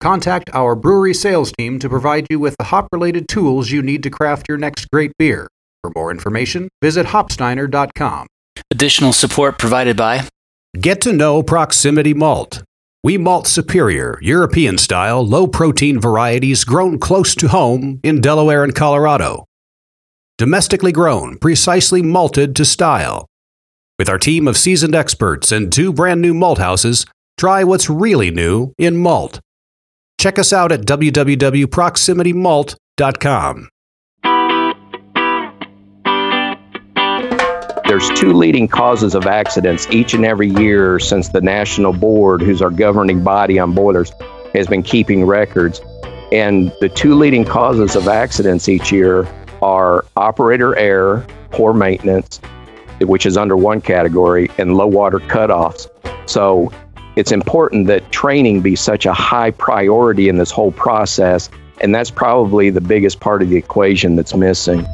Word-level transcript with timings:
Contact 0.00 0.50
our 0.52 0.74
brewery 0.74 1.14
sales 1.14 1.52
team 1.58 1.78
to 1.78 1.88
provide 1.88 2.26
you 2.30 2.38
with 2.38 2.56
the 2.58 2.64
hop 2.64 2.88
related 2.92 3.28
tools 3.28 3.70
you 3.70 3.82
need 3.82 4.02
to 4.02 4.10
craft 4.10 4.48
your 4.48 4.58
next 4.58 4.90
great 4.90 5.12
beer. 5.18 5.48
For 5.82 5.92
more 5.94 6.10
information, 6.10 6.68
visit 6.82 7.06
hopsteiner.com. 7.06 8.26
Additional 8.70 9.12
support 9.12 9.58
provided 9.58 9.96
by 9.96 10.28
Get 10.80 11.00
to 11.02 11.12
know 11.12 11.42
Proximity 11.42 12.14
Malt. 12.14 12.62
We 13.04 13.18
malt 13.18 13.46
superior, 13.46 14.18
European 14.22 14.78
style, 14.78 15.24
low 15.24 15.46
protein 15.46 16.00
varieties 16.00 16.64
grown 16.64 16.98
close 16.98 17.34
to 17.34 17.48
home 17.48 18.00
in 18.02 18.22
Delaware 18.22 18.64
and 18.64 18.74
Colorado. 18.74 19.44
Domestically 20.38 20.90
grown, 20.90 21.38
precisely 21.38 22.02
malted 22.02 22.56
to 22.56 22.64
style. 22.64 23.26
With 23.98 24.08
our 24.08 24.18
team 24.18 24.48
of 24.48 24.56
seasoned 24.56 24.94
experts 24.94 25.52
and 25.52 25.72
two 25.72 25.92
brand 25.92 26.20
new 26.22 26.34
malt 26.34 26.58
houses, 26.58 27.06
try 27.38 27.62
what's 27.62 27.88
really 27.88 28.30
new 28.30 28.72
in 28.78 28.96
malt. 28.96 29.38
Check 30.24 30.38
us 30.38 30.54
out 30.54 30.72
at 30.72 30.86
www.proximitymalt.com. 30.86 33.68
There's 37.86 38.08
two 38.18 38.32
leading 38.32 38.66
causes 38.66 39.14
of 39.14 39.26
accidents 39.26 39.86
each 39.90 40.14
and 40.14 40.24
every 40.24 40.48
year 40.48 40.98
since 40.98 41.28
the 41.28 41.42
National 41.42 41.92
Board, 41.92 42.40
who's 42.40 42.62
our 42.62 42.70
governing 42.70 43.22
body 43.22 43.58
on 43.58 43.74
boilers, 43.74 44.12
has 44.54 44.66
been 44.66 44.82
keeping 44.82 45.26
records. 45.26 45.82
And 46.32 46.72
the 46.80 46.88
two 46.88 47.16
leading 47.16 47.44
causes 47.44 47.94
of 47.94 48.08
accidents 48.08 48.66
each 48.66 48.90
year 48.90 49.28
are 49.60 50.06
operator 50.16 50.74
error, 50.76 51.26
poor 51.50 51.74
maintenance, 51.74 52.40
which 53.02 53.26
is 53.26 53.36
under 53.36 53.58
one 53.58 53.82
category, 53.82 54.50
and 54.56 54.74
low 54.74 54.86
water 54.86 55.18
cutoffs. 55.18 55.86
So 56.26 56.72
it's 57.16 57.32
important 57.32 57.86
that 57.86 58.10
training 58.10 58.60
be 58.60 58.76
such 58.76 59.06
a 59.06 59.12
high 59.12 59.50
priority 59.50 60.28
in 60.28 60.36
this 60.36 60.50
whole 60.50 60.72
process. 60.72 61.48
And 61.80 61.94
that's 61.94 62.10
probably 62.10 62.70
the 62.70 62.80
biggest 62.80 63.20
part 63.20 63.42
of 63.42 63.48
the 63.48 63.56
equation 63.56 64.16
that's 64.16 64.34
missing. 64.34 64.86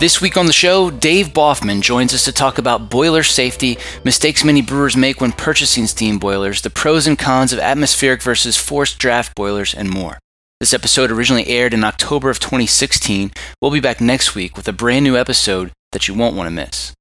This 0.00 0.20
week 0.20 0.36
on 0.36 0.46
the 0.46 0.52
show, 0.52 0.90
Dave 0.90 1.28
Boffman 1.28 1.80
joins 1.80 2.14
us 2.14 2.24
to 2.24 2.32
talk 2.32 2.58
about 2.58 2.88
boiler 2.88 3.24
safety, 3.24 3.78
mistakes 4.04 4.44
many 4.44 4.62
brewers 4.62 4.96
make 4.96 5.20
when 5.20 5.32
purchasing 5.32 5.86
steam 5.86 6.20
boilers, 6.20 6.62
the 6.62 6.70
pros 6.70 7.08
and 7.08 7.18
cons 7.18 7.52
of 7.52 7.58
atmospheric 7.58 8.22
versus 8.22 8.56
forced 8.56 9.00
draft 9.00 9.34
boilers, 9.34 9.74
and 9.74 9.90
more. 9.90 10.18
This 10.60 10.72
episode 10.72 11.10
originally 11.10 11.48
aired 11.48 11.74
in 11.74 11.82
October 11.82 12.30
of 12.30 12.38
2016. 12.38 13.32
We'll 13.60 13.72
be 13.72 13.80
back 13.80 14.00
next 14.00 14.36
week 14.36 14.56
with 14.56 14.68
a 14.68 14.72
brand 14.72 15.04
new 15.04 15.16
episode 15.16 15.72
that 15.90 16.06
you 16.06 16.14
won't 16.14 16.36
want 16.36 16.46
to 16.46 16.54
miss. 16.54 16.92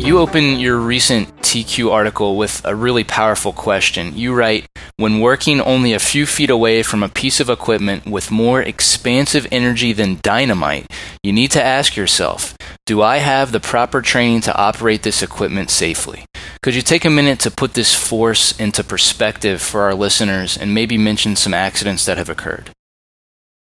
You 0.00 0.18
open 0.18 0.58
your 0.58 0.78
recent 0.78 1.28
TQ 1.42 1.92
article 1.92 2.38
with 2.38 2.62
a 2.64 2.74
really 2.74 3.04
powerful 3.04 3.52
question. 3.52 4.16
You 4.16 4.32
write 4.32 4.66
When 4.96 5.20
working 5.20 5.60
only 5.60 5.92
a 5.92 5.98
few 5.98 6.24
feet 6.24 6.48
away 6.48 6.82
from 6.82 7.02
a 7.02 7.08
piece 7.10 7.38
of 7.38 7.50
equipment 7.50 8.06
with 8.06 8.30
more 8.30 8.62
expansive 8.62 9.46
energy 9.52 9.92
than 9.92 10.18
dynamite, 10.22 10.86
you 11.22 11.34
need 11.34 11.50
to 11.50 11.62
ask 11.62 11.96
yourself 11.96 12.56
Do 12.86 13.02
I 13.02 13.18
have 13.18 13.52
the 13.52 13.60
proper 13.60 14.00
training 14.00 14.40
to 14.42 14.56
operate 14.56 15.02
this 15.02 15.22
equipment 15.22 15.68
safely? 15.68 16.24
Could 16.62 16.74
you 16.74 16.82
take 16.82 17.04
a 17.04 17.10
minute 17.10 17.38
to 17.40 17.50
put 17.50 17.74
this 17.74 17.94
force 17.94 18.58
into 18.58 18.82
perspective 18.82 19.60
for 19.60 19.82
our 19.82 19.94
listeners 19.94 20.56
and 20.56 20.74
maybe 20.74 20.96
mention 20.96 21.36
some 21.36 21.52
accidents 21.52 22.06
that 22.06 22.16
have 22.16 22.30
occurred? 22.30 22.70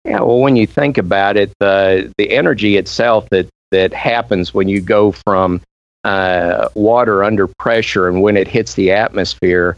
Yeah, 0.05 0.21
well, 0.21 0.41
when 0.41 0.57
you 0.57 0.67
think 0.67 0.99
about 0.99 1.39
it, 1.39 1.51
the 1.61 2.13
the 2.19 2.31
energy 2.31 2.77
itself 2.77 3.27
that 3.31 3.49
that 3.71 3.95
happens 3.95 4.53
when 4.53 4.69
you 4.69 4.83
go 4.83 5.13
from 5.13 5.63
uh, 6.05 6.69
water 6.75 7.23
under 7.25 7.47
pressure 7.47 8.09
and 8.09 8.23
when 8.23 8.37
it 8.37 8.49
hits 8.49 8.75
the 8.75 8.93
atmosphere, 8.93 9.77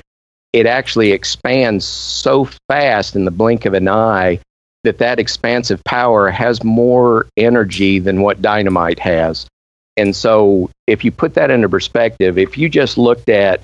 it 0.53 0.67
actually 0.67 1.13
expands 1.13 1.85
so 1.85 2.49
fast 2.69 3.17
in 3.17 3.25
the 3.25 3.31
blink 3.31 3.65
of 3.65 3.75
an 3.75 3.89
eye 3.89 4.39
that 4.85 4.99
that 4.99 5.19
expansive 5.19 5.83
power 5.85 6.31
has 6.31 6.63
more 6.63 7.27
energy 7.37 7.99
than 7.99 8.21
what 8.21 8.43
dynamite 8.43 8.99
has. 8.99 9.47
And 9.97 10.17
so, 10.17 10.71
if 10.87 11.05
you 11.05 11.11
put 11.11 11.35
that 11.35 11.51
into 11.51 11.69
perspective, 11.69 12.39
if 12.39 12.57
you 12.57 12.69
just 12.69 12.97
looked 12.97 13.29
at 13.29 13.61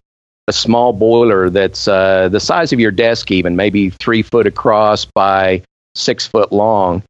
a 0.47 0.53
small 0.53 0.93
boiler 0.93 1.51
that's 1.51 1.89
uh, 1.89 2.29
the 2.29 2.41
size 2.41 2.73
of 2.73 2.81
your 2.81 2.91
desk, 2.91 3.31
even 3.31 3.57
maybe 3.57 3.91
three 3.91 4.23
foot 4.23 4.47
across 4.47 5.05
by 5.05 5.63
six 5.95 6.27
foot 6.27 6.53
long, 6.53 7.03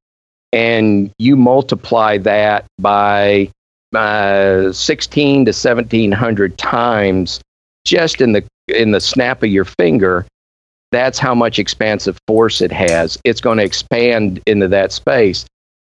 and 0.53 1.11
you 1.19 1.37
multiply 1.37 2.19
that 2.19 2.65
by 2.79 3.51
uh, 3.95 4.73
16 4.73 5.45
to 5.45 5.51
1700 5.51 6.59
times 6.59 7.41
just 7.85 8.21
in 8.21 8.33
the 8.33 8.45
in 8.69 8.91
the 8.91 9.01
snap 9.01 9.43
of 9.43 9.49
your 9.49 9.65
finger 9.65 10.27
that's 10.91 11.19
how 11.19 11.35
much 11.35 11.59
expansive 11.59 12.17
force 12.27 12.63
it 12.63 12.73
has. 12.73 13.19
It's 13.25 13.43
going 13.43 13.59
to 13.59 13.65
expand 13.65 14.41
into 14.47 14.69
that 14.69 14.91
space. 14.91 15.45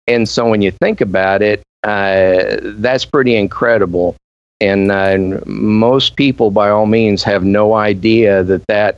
And 0.07 0.29
so 0.29 0.47
when 0.47 0.61
you 0.61 0.69
think 0.69 1.01
about 1.01 1.41
it 1.41 1.63
uh, 1.83 2.57
that's 2.61 3.05
pretty 3.05 3.35
incredible. 3.35 4.15
And 4.61 4.91
uh, 4.91 5.17
most 5.45 6.15
people 6.15 6.51
by 6.51 6.69
all 6.69 6.85
means 6.85 7.23
have 7.23 7.43
no 7.43 7.73
idea 7.73 8.43
that 8.43 8.65
that 8.67 8.97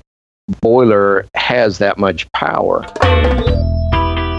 boiler 0.61 1.25
has 1.33 1.79
that 1.79 1.97
much 1.97 2.31
power 2.33 2.85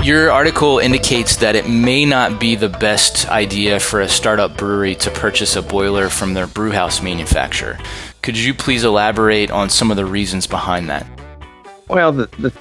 your 0.07 0.31
article 0.31 0.79
indicates 0.79 1.35
that 1.35 1.57
it 1.57 1.69
may 1.69 2.05
not 2.05 2.39
be 2.39 2.55
the 2.55 2.69
best 2.69 3.29
idea 3.29 3.81
for 3.81 4.01
a 4.01 4.09
startup 4.09 4.57
brewery 4.57 4.95
to 4.95 5.11
purchase 5.11 5.57
a 5.57 5.63
boiler 5.63 6.09
from 6.09 6.33
their 6.33 6.47
brewhouse 6.47 7.03
manufacturer. 7.03 7.77
Could 8.23 8.39
you 8.39 8.55
please 8.55 8.85
elaborate 8.85 9.51
on 9.51 9.69
some 9.69 9.91
of 9.91 9.97
the 9.97 10.05
reasons 10.07 10.47
behind 10.47 10.89
that? 10.89 11.05
Well, 11.89 12.13
the, 12.13 12.27
the, 12.39 12.53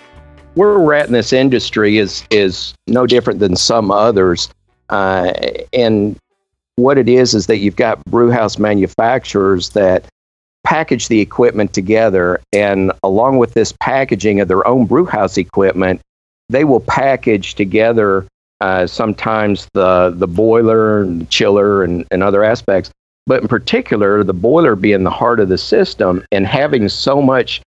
where 0.56 0.80
we're 0.80 0.96
at 0.96 1.06
in 1.06 1.14
this 1.14 1.34
industry 1.34 2.00
is 2.00 2.24
is 2.32 2.74
no 2.88 3.06
different 3.06 3.40
than 3.40 3.56
some 3.56 3.92
others, 3.92 4.50
uh, 4.90 5.32
and 5.72 6.18
what 6.78 6.98
it 6.98 7.08
is 7.08 7.36
is 7.36 7.46
that 7.46 7.58
you've 7.58 7.76
got 7.76 8.04
brewhouse 8.06 8.58
manufacturers 8.58 9.70
that 9.70 10.08
package 10.64 11.10
the 11.10 11.22
equipment 11.22 11.74
together, 11.74 12.42
and 12.52 12.92
along 13.04 13.38
with 13.38 13.54
this 13.54 13.72
packaging 13.80 14.40
of 14.40 14.48
their 14.48 14.68
own 14.68 14.88
brewhouse 14.88 15.38
equipment, 15.38 16.02
they 16.50 16.64
will 16.64 16.80
package 16.80 17.56
together 17.56 18.28
uh, 18.62 18.88
sometimes 18.88 19.68
the 19.74 20.14
the 20.16 20.28
boiler 20.28 21.02
and 21.02 21.22
the 21.22 21.26
chiller 21.26 21.84
and, 21.84 22.06
and 22.12 22.24
other 22.24 22.44
aspects, 22.44 22.90
but 23.28 23.42
in 23.42 23.48
particular 23.48 24.24
the 24.24 24.34
boiler 24.34 24.76
being 24.76 25.04
the 25.04 25.10
heart 25.10 25.40
of 25.40 25.50
the 25.50 25.58
system 25.58 26.24
and 26.32 26.48
having 26.48 26.88
so 26.88 27.22
much 27.22 27.62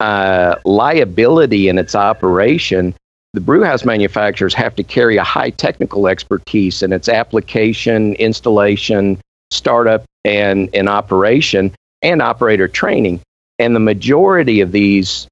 uh, 0.00 0.56
liability 0.64 1.68
in 1.68 1.78
its 1.78 1.94
operation, 1.94 2.94
the 3.32 3.40
brewhouse 3.40 3.84
manufacturers 3.84 4.54
have 4.54 4.74
to 4.76 4.82
carry 4.82 5.16
a 5.16 5.22
high 5.22 5.50
technical 5.50 6.06
expertise 6.06 6.82
in 6.82 6.92
its 6.92 7.08
application, 7.08 8.14
installation, 8.14 9.18
startup, 9.50 10.04
and, 10.24 10.68
and 10.74 10.88
operation, 10.88 11.74
and 12.02 12.20
operator 12.20 12.68
training. 12.68 13.20
And 13.58 13.74
the 13.74 13.80
majority 13.80 14.60
of 14.60 14.72
these 14.72 15.26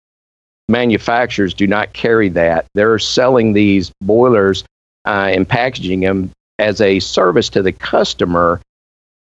manufacturers 0.68 1.54
do 1.54 1.66
not 1.66 1.92
carry 1.92 2.28
that. 2.30 2.66
They're 2.74 2.98
selling 2.98 3.52
these 3.52 3.92
boilers 4.02 4.64
uh, 5.04 5.30
and 5.32 5.48
packaging 5.48 6.00
them 6.00 6.30
as 6.58 6.80
a 6.80 7.00
service 7.00 7.48
to 7.50 7.62
the 7.62 7.72
customer, 7.72 8.60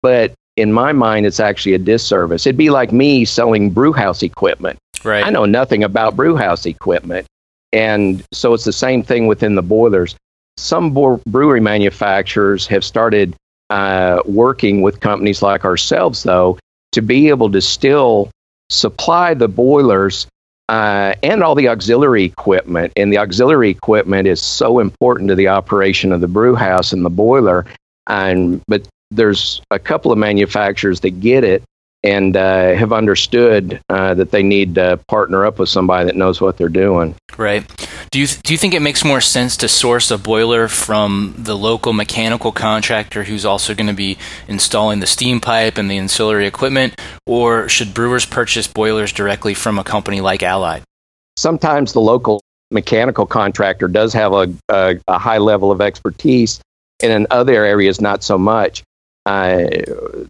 but 0.02 0.32
in 0.56 0.72
my 0.72 0.92
mind, 0.92 1.26
it's 1.26 1.40
actually 1.40 1.74
a 1.74 1.78
disservice. 1.78 2.46
It'd 2.46 2.56
be 2.56 2.70
like 2.70 2.92
me 2.92 3.24
selling 3.24 3.70
brewhouse 3.70 4.22
equipment. 4.22 4.78
Right. 5.04 5.24
I 5.24 5.30
know 5.30 5.44
nothing 5.44 5.84
about 5.84 6.16
brewhouse 6.16 6.64
equipment, 6.64 7.26
and 7.72 8.24
so 8.32 8.54
it's 8.54 8.64
the 8.64 8.72
same 8.72 9.02
thing 9.02 9.26
within 9.26 9.54
the 9.54 9.62
boilers. 9.62 10.16
Some 10.56 10.94
brewery 11.26 11.60
manufacturers 11.60 12.66
have 12.68 12.82
started 12.82 13.34
uh, 13.68 14.22
working 14.24 14.80
with 14.80 15.00
companies 15.00 15.42
like 15.42 15.64
ourselves, 15.64 16.22
though, 16.22 16.58
to 16.92 17.02
be 17.02 17.28
able 17.28 17.52
to 17.52 17.60
still 17.60 18.30
supply 18.70 19.34
the 19.34 19.48
boilers 19.48 20.26
uh, 20.68 21.14
and 21.22 21.42
all 21.42 21.54
the 21.54 21.68
auxiliary 21.68 22.24
equipment. 22.24 22.92
And 22.96 23.12
the 23.12 23.18
auxiliary 23.18 23.70
equipment 23.70 24.26
is 24.26 24.40
so 24.40 24.78
important 24.78 25.28
to 25.28 25.34
the 25.34 25.48
operation 25.48 26.12
of 26.12 26.20
the 26.20 26.28
brew 26.28 26.54
house 26.54 26.92
and 26.92 27.04
the 27.04 27.10
boiler. 27.10 27.66
And 28.06 28.62
but 28.66 28.86
there's 29.10 29.60
a 29.70 29.78
couple 29.78 30.12
of 30.12 30.18
manufacturers 30.18 31.00
that 31.00 31.20
get 31.20 31.44
it 31.44 31.62
and 32.06 32.36
uh, 32.36 32.72
have 32.74 32.92
understood 32.92 33.80
uh, 33.88 34.14
that 34.14 34.30
they 34.30 34.44
need 34.44 34.76
to 34.76 34.96
partner 35.08 35.44
up 35.44 35.58
with 35.58 35.68
somebody 35.68 36.06
that 36.06 36.14
knows 36.14 36.40
what 36.40 36.56
they're 36.56 36.68
doing. 36.68 37.16
Right. 37.36 37.66
Do 38.12 38.20
you 38.20 38.28
th- 38.28 38.42
do 38.42 38.52
you 38.54 38.58
think 38.58 38.74
it 38.74 38.80
makes 38.80 39.04
more 39.04 39.20
sense 39.20 39.56
to 39.58 39.68
source 39.68 40.12
a 40.12 40.16
boiler 40.16 40.68
from 40.68 41.34
the 41.36 41.56
local 41.56 41.92
mechanical 41.92 42.52
contractor 42.52 43.24
who's 43.24 43.44
also 43.44 43.74
going 43.74 43.88
to 43.88 43.92
be 43.92 44.18
installing 44.46 45.00
the 45.00 45.06
steam 45.06 45.40
pipe 45.40 45.78
and 45.78 45.90
the 45.90 45.98
ancillary 45.98 46.46
equipment, 46.46 46.94
or 47.26 47.68
should 47.68 47.92
brewers 47.92 48.24
purchase 48.24 48.68
boilers 48.68 49.12
directly 49.12 49.54
from 49.54 49.76
a 49.76 49.84
company 49.84 50.20
like 50.20 50.44
Allied? 50.44 50.84
Sometimes 51.36 51.92
the 51.92 52.00
local 52.00 52.40
mechanical 52.70 53.26
contractor 53.26 53.88
does 53.88 54.12
have 54.12 54.32
a, 54.32 54.54
a, 54.68 55.00
a 55.08 55.18
high 55.18 55.38
level 55.38 55.72
of 55.72 55.80
expertise, 55.80 56.60
and 57.02 57.12
in 57.12 57.26
other 57.32 57.64
areas, 57.64 58.00
not 58.00 58.22
so 58.22 58.38
much. 58.38 58.84
Uh, 59.26 59.66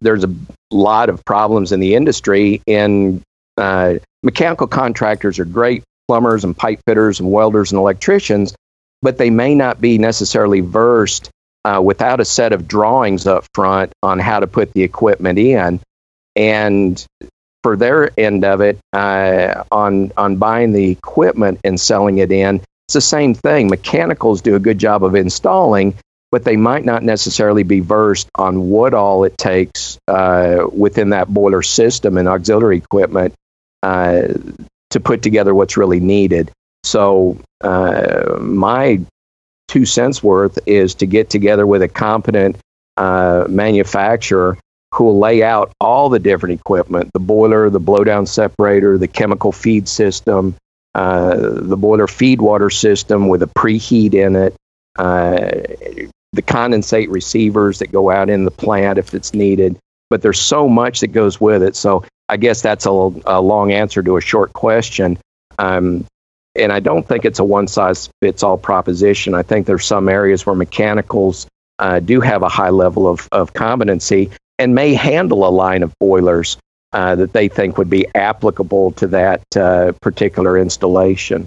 there's 0.01 0.25
a 0.25 0.35
lot 0.73 1.09
of 1.11 1.25
problems 1.25 1.71
in 1.71 1.81
the 1.81 1.95
industry, 1.95 2.63
and 2.67 3.23
uh, 3.59 3.95
mechanical 4.23 4.67
contractors 4.67 5.39
are 5.39 5.45
great 5.45 5.85
plumbers 6.09 6.45
and 6.45 6.57
pipe 6.57 6.81
fitters 6.87 7.21
and 7.21 7.31
welders 7.31 7.73
and 7.73 7.79
electricians, 7.79 8.55
but 9.03 9.19
they 9.19 9.31
may 9.31 9.55
not 9.55 9.81
be 9.81 9.99
necessarily 9.99 10.61
versed 10.61 11.31
uh, 11.65 11.81
without 11.83 12.21
a 12.21 12.25
set 12.25 12.53
of 12.53 12.67
drawings 12.67 13.27
up 13.27 13.45
front 13.55 13.93
on 14.03 14.19
how 14.19 14.41
to 14.41 14.47
put 14.47 14.73
the 14.73 14.83
equipment 14.83 15.39
in. 15.39 15.81
And 16.35 17.05
for 17.63 17.77
their 17.77 18.11
end 18.19 18.45
of 18.45 18.61
it, 18.61 18.79
uh, 18.93 19.65
on 19.73 20.13
on 20.17 20.37
buying 20.37 20.73
the 20.73 20.91
equipment 20.91 21.61
and 21.65 21.81
selling 21.81 22.19
it 22.19 22.31
in, 22.31 22.63
it's 22.87 22.95
the 22.95 23.01
same 23.01 23.35
thing. 23.35 23.69
Mechanicals 23.69 24.43
do 24.43 24.55
a 24.55 24.61
good 24.61 24.79
job 24.79 25.03
of 25.03 25.17
installing, 25.17 25.95
but 26.37 26.45
they 26.45 26.59
might 26.59 26.85
not 26.85 27.03
necessarily 27.03 27.63
be 27.63 27.81
versed 27.81 28.29
on 28.35 28.69
what 28.69 28.93
all 28.93 29.25
it 29.25 29.39
takes 29.39 29.99
uh, 30.07 30.67
within 30.71 31.09
that 31.09 31.29
boiler 31.29 31.63
system 31.63 32.19
and 32.19 32.29
auxiliary 32.29 32.77
equipment 32.77 33.33
uh, 33.83 34.25
to 34.91 35.01
put 35.01 35.23
together 35.23 35.55
what's 35.55 35.79
really 35.79 35.99
needed. 35.99 36.51
So, 36.85 37.39
uh, 37.63 38.37
my 38.39 39.01
two 39.69 39.87
cents 39.87 40.23
worth 40.23 40.59
is 40.67 40.97
to 40.97 41.07
get 41.07 41.31
together 41.31 41.67
with 41.67 41.81
a 41.81 41.89
competent 41.89 42.59
uh, 42.99 43.47
manufacturer 43.49 44.59
who 44.93 45.05
will 45.05 45.19
lay 45.19 45.43
out 45.43 45.73
all 45.81 46.11
the 46.11 46.19
different 46.19 46.61
equipment 46.61 47.11
the 47.15 47.19
boiler, 47.19 47.71
the 47.71 47.81
blowdown 47.81 48.29
separator, 48.29 48.99
the 48.99 49.09
chemical 49.09 49.53
feed 49.53 49.89
system, 49.89 50.55
uh, 50.95 51.35
the 51.35 51.79
boiler 51.79 52.07
feed 52.07 52.43
water 52.43 52.69
system 52.69 53.27
with 53.27 53.43
a 53.43 53.47
preheat 53.47 54.13
in 54.13 54.37
it, 54.37 54.55
uh, 54.99 55.49
the 56.37 56.43
condensate 56.43 57.11
receivers 57.11 57.81
that 57.81 57.91
go 57.91 58.11
out 58.11 58.31
in 58.31 58.45
the 58.45 58.51
plant 58.51 58.99
if 58.99 59.15
it's 59.15 59.35
needed. 59.35 59.79
But 60.09 60.23
there's 60.23 60.41
so 60.41 60.69
much 60.69 61.01
that 61.01 61.09
goes 61.09 61.41
with 61.41 61.63
it. 61.63 61.75
So 61.75 62.05
I 62.29 62.37
guess 62.37 62.63
that's 62.63 62.87
a, 62.87 62.91
a 62.91 63.41
long 63.41 63.73
answer 63.73 64.03
to 64.03 64.17
a 64.17 64.21
short 64.21 64.53
question. 64.53 65.19
Um, 65.59 66.07
and 66.55 66.73
I 66.73 66.81
don't 66.81 67.07
think 67.07 67.25
it's 67.25 67.39
a 67.39 67.45
one 67.45 67.69
size 67.69 68.09
fits 68.23 68.43
all 68.43 68.57
proposition. 68.57 69.35
I 69.35 69.43
think 69.43 69.67
there's 69.67 69.85
some 69.85 70.09
areas 70.09 70.47
where 70.47 70.55
mechanicals 70.55 71.47
uh, 71.79 72.01
do 72.01 72.21
have 72.21 72.43
a 72.43 72.49
high 72.49 72.71
level 72.71 73.07
of, 73.09 73.29
of 73.33 73.53
competency 73.53 74.31
and 74.59 74.75
may 74.75 74.95
handle 74.95 75.47
a 75.47 75.51
line 75.51 75.83
of 75.83 75.93
boilers 75.99 76.57
uh, 76.93 77.15
that 77.17 77.33
they 77.33 77.49
think 77.49 77.77
would 77.77 77.91
be 77.91 78.07
applicable 78.15 78.93
to 78.93 79.07
that 79.09 79.43
uh, 79.57 79.93
particular 80.01 80.57
installation. 80.57 81.45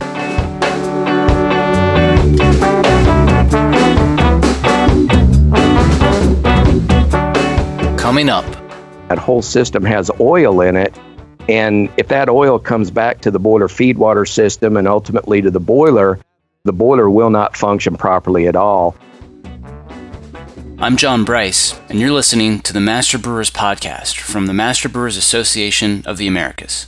Coming 8.10 8.30
up, 8.30 8.46
that 9.08 9.20
whole 9.20 9.44
system 9.44 9.86
has 9.86 10.10
oil 10.20 10.62
in 10.62 10.76
it. 10.76 10.98
And 11.48 11.92
if 11.96 12.08
that 12.08 12.28
oil 12.28 12.58
comes 12.58 12.90
back 12.90 13.22
to 13.22 13.30
the 13.30 13.38
boiler 13.38 13.68
feed 13.68 14.00
water 14.00 14.26
system 14.26 14.78
and 14.78 14.88
ultimately 14.88 15.44
to 15.44 15.52
the 15.52 15.60
boiler, 15.60 16.20
the 16.64 16.74
boiler 16.74 17.08
will 17.08 17.30
not 17.30 17.56
function 17.56 17.96
properly 17.98 18.48
at 18.48 18.56
all. 18.56 18.96
I'm 20.80 20.98
John 20.98 21.24
Bryce, 21.24 21.80
and 21.88 22.00
you're 22.00 22.10
listening 22.10 22.62
to 22.62 22.74
the 22.74 22.80
Master 22.80 23.20
Brewers 23.20 23.52
Podcast 23.52 24.18
from 24.18 24.48
the 24.48 24.56
Master 24.56 24.90
Brewers 24.90 25.16
Association 25.16 26.02
of 26.08 26.18
the 26.18 26.26
Americas. 26.26 26.88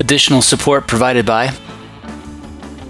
Additional 0.00 0.42
support 0.42 0.88
provided 0.88 1.24
by 1.26 1.50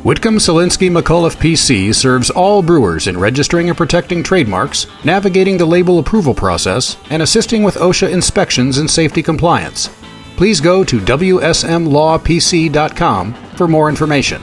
Whitcomb 0.05 0.39
Selinsky 0.39 0.89
McAuliffe 0.91 1.37
PC 1.37 1.95
serves 1.95 2.31
all 2.31 2.63
brewers 2.63 3.07
in 3.09 3.19
registering 3.19 3.69
and 3.69 3.77
protecting 3.77 4.23
trademarks, 4.23 4.87
navigating 5.05 5.59
the 5.59 5.67
label 5.67 5.99
approval 5.99 6.33
process, 6.33 6.97
and 7.11 7.21
assisting 7.21 7.63
with 7.63 7.75
OSHA 7.75 8.11
inspections 8.11 8.79
and 8.79 8.91
safety 8.91 9.23
compliance. 9.23 9.91
Please 10.37 10.59
go 10.61 10.83
to 10.85 10.99
WSMLawPC.com 11.01 13.35
for 13.57 13.69
more 13.69 13.91
information. 13.91 14.41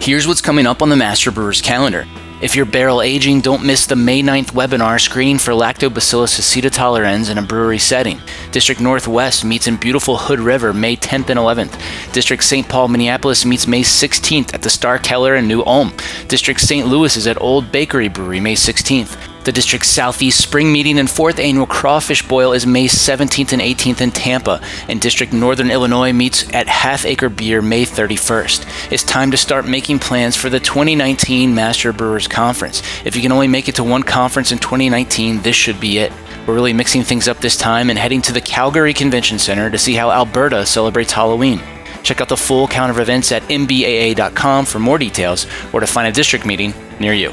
Here's 0.00 0.26
what's 0.26 0.40
coming 0.40 0.66
up 0.66 0.82
on 0.82 0.88
the 0.88 0.96
Master 0.96 1.30
Brewers 1.30 1.60
calendar. 1.60 2.04
If 2.40 2.56
you're 2.56 2.64
barrel 2.64 3.02
aging, 3.02 3.42
don't 3.42 3.66
miss 3.66 3.84
the 3.84 3.96
May 3.96 4.22
9th 4.22 4.52
webinar 4.52 4.98
screening 4.98 5.38
for 5.38 5.52
Lactobacillus 5.52 6.40
acetotolerans 6.40 7.30
in 7.30 7.36
a 7.36 7.42
brewery 7.42 7.76
setting. 7.76 8.18
District 8.50 8.80
Northwest 8.80 9.44
meets 9.44 9.66
in 9.66 9.76
beautiful 9.76 10.16
Hood 10.16 10.40
River 10.40 10.72
May 10.72 10.96
10th 10.96 11.28
and 11.28 11.38
11th. 11.38 12.12
District 12.14 12.42
St. 12.42 12.66
Paul, 12.66 12.88
Minneapolis 12.88 13.44
meets 13.44 13.66
May 13.66 13.82
16th 13.82 14.54
at 14.54 14.62
the 14.62 14.70
Starkeller 14.70 15.38
in 15.38 15.48
New 15.48 15.62
Ulm. 15.64 15.92
District 16.28 16.58
St. 16.58 16.86
Louis 16.86 17.14
is 17.14 17.26
at 17.26 17.38
Old 17.42 17.70
Bakery 17.70 18.08
Brewery 18.08 18.40
May 18.40 18.54
16th. 18.54 19.19
The 19.42 19.52
District 19.52 19.86
Southeast 19.86 20.38
Spring 20.38 20.70
Meeting 20.70 20.98
and 20.98 21.08
4th 21.08 21.38
Annual 21.38 21.66
Crawfish 21.66 22.28
Boil 22.28 22.52
is 22.52 22.66
May 22.66 22.86
17th 22.86 23.54
and 23.54 23.62
18th 23.62 24.02
in 24.02 24.10
Tampa, 24.10 24.60
and 24.86 25.00
District 25.00 25.32
Northern 25.32 25.70
Illinois 25.70 26.12
meets 26.12 26.52
at 26.52 26.68
Half 26.68 27.06
Acre 27.06 27.30
Beer 27.30 27.62
May 27.62 27.86
31st. 27.86 28.92
It's 28.92 29.02
time 29.02 29.30
to 29.30 29.38
start 29.38 29.66
making 29.66 30.00
plans 30.00 30.36
for 30.36 30.50
the 30.50 30.60
2019 30.60 31.54
Master 31.54 31.90
Brewers 31.94 32.28
Conference. 32.28 32.82
If 33.06 33.16
you 33.16 33.22
can 33.22 33.32
only 33.32 33.48
make 33.48 33.66
it 33.66 33.76
to 33.76 33.84
one 33.84 34.02
conference 34.02 34.52
in 34.52 34.58
2019, 34.58 35.40
this 35.40 35.56
should 35.56 35.80
be 35.80 35.96
it. 35.96 36.12
We're 36.46 36.54
really 36.54 36.74
mixing 36.74 37.02
things 37.02 37.26
up 37.26 37.38
this 37.38 37.56
time 37.56 37.88
and 37.88 37.98
heading 37.98 38.20
to 38.22 38.34
the 38.34 38.42
Calgary 38.42 38.92
Convention 38.92 39.38
Center 39.38 39.70
to 39.70 39.78
see 39.78 39.94
how 39.94 40.10
Alberta 40.10 40.66
celebrates 40.66 41.12
Halloween. 41.12 41.62
Check 42.02 42.20
out 42.20 42.28
the 42.28 42.36
full 42.36 42.68
count 42.68 42.90
of 42.90 42.98
events 42.98 43.32
at 43.32 43.42
mbaa.com 43.44 44.66
for 44.66 44.78
more 44.80 44.98
details 44.98 45.46
or 45.72 45.80
to 45.80 45.86
find 45.86 46.08
a 46.08 46.12
district 46.12 46.44
meeting 46.44 46.74
near 46.98 47.14
you. 47.14 47.30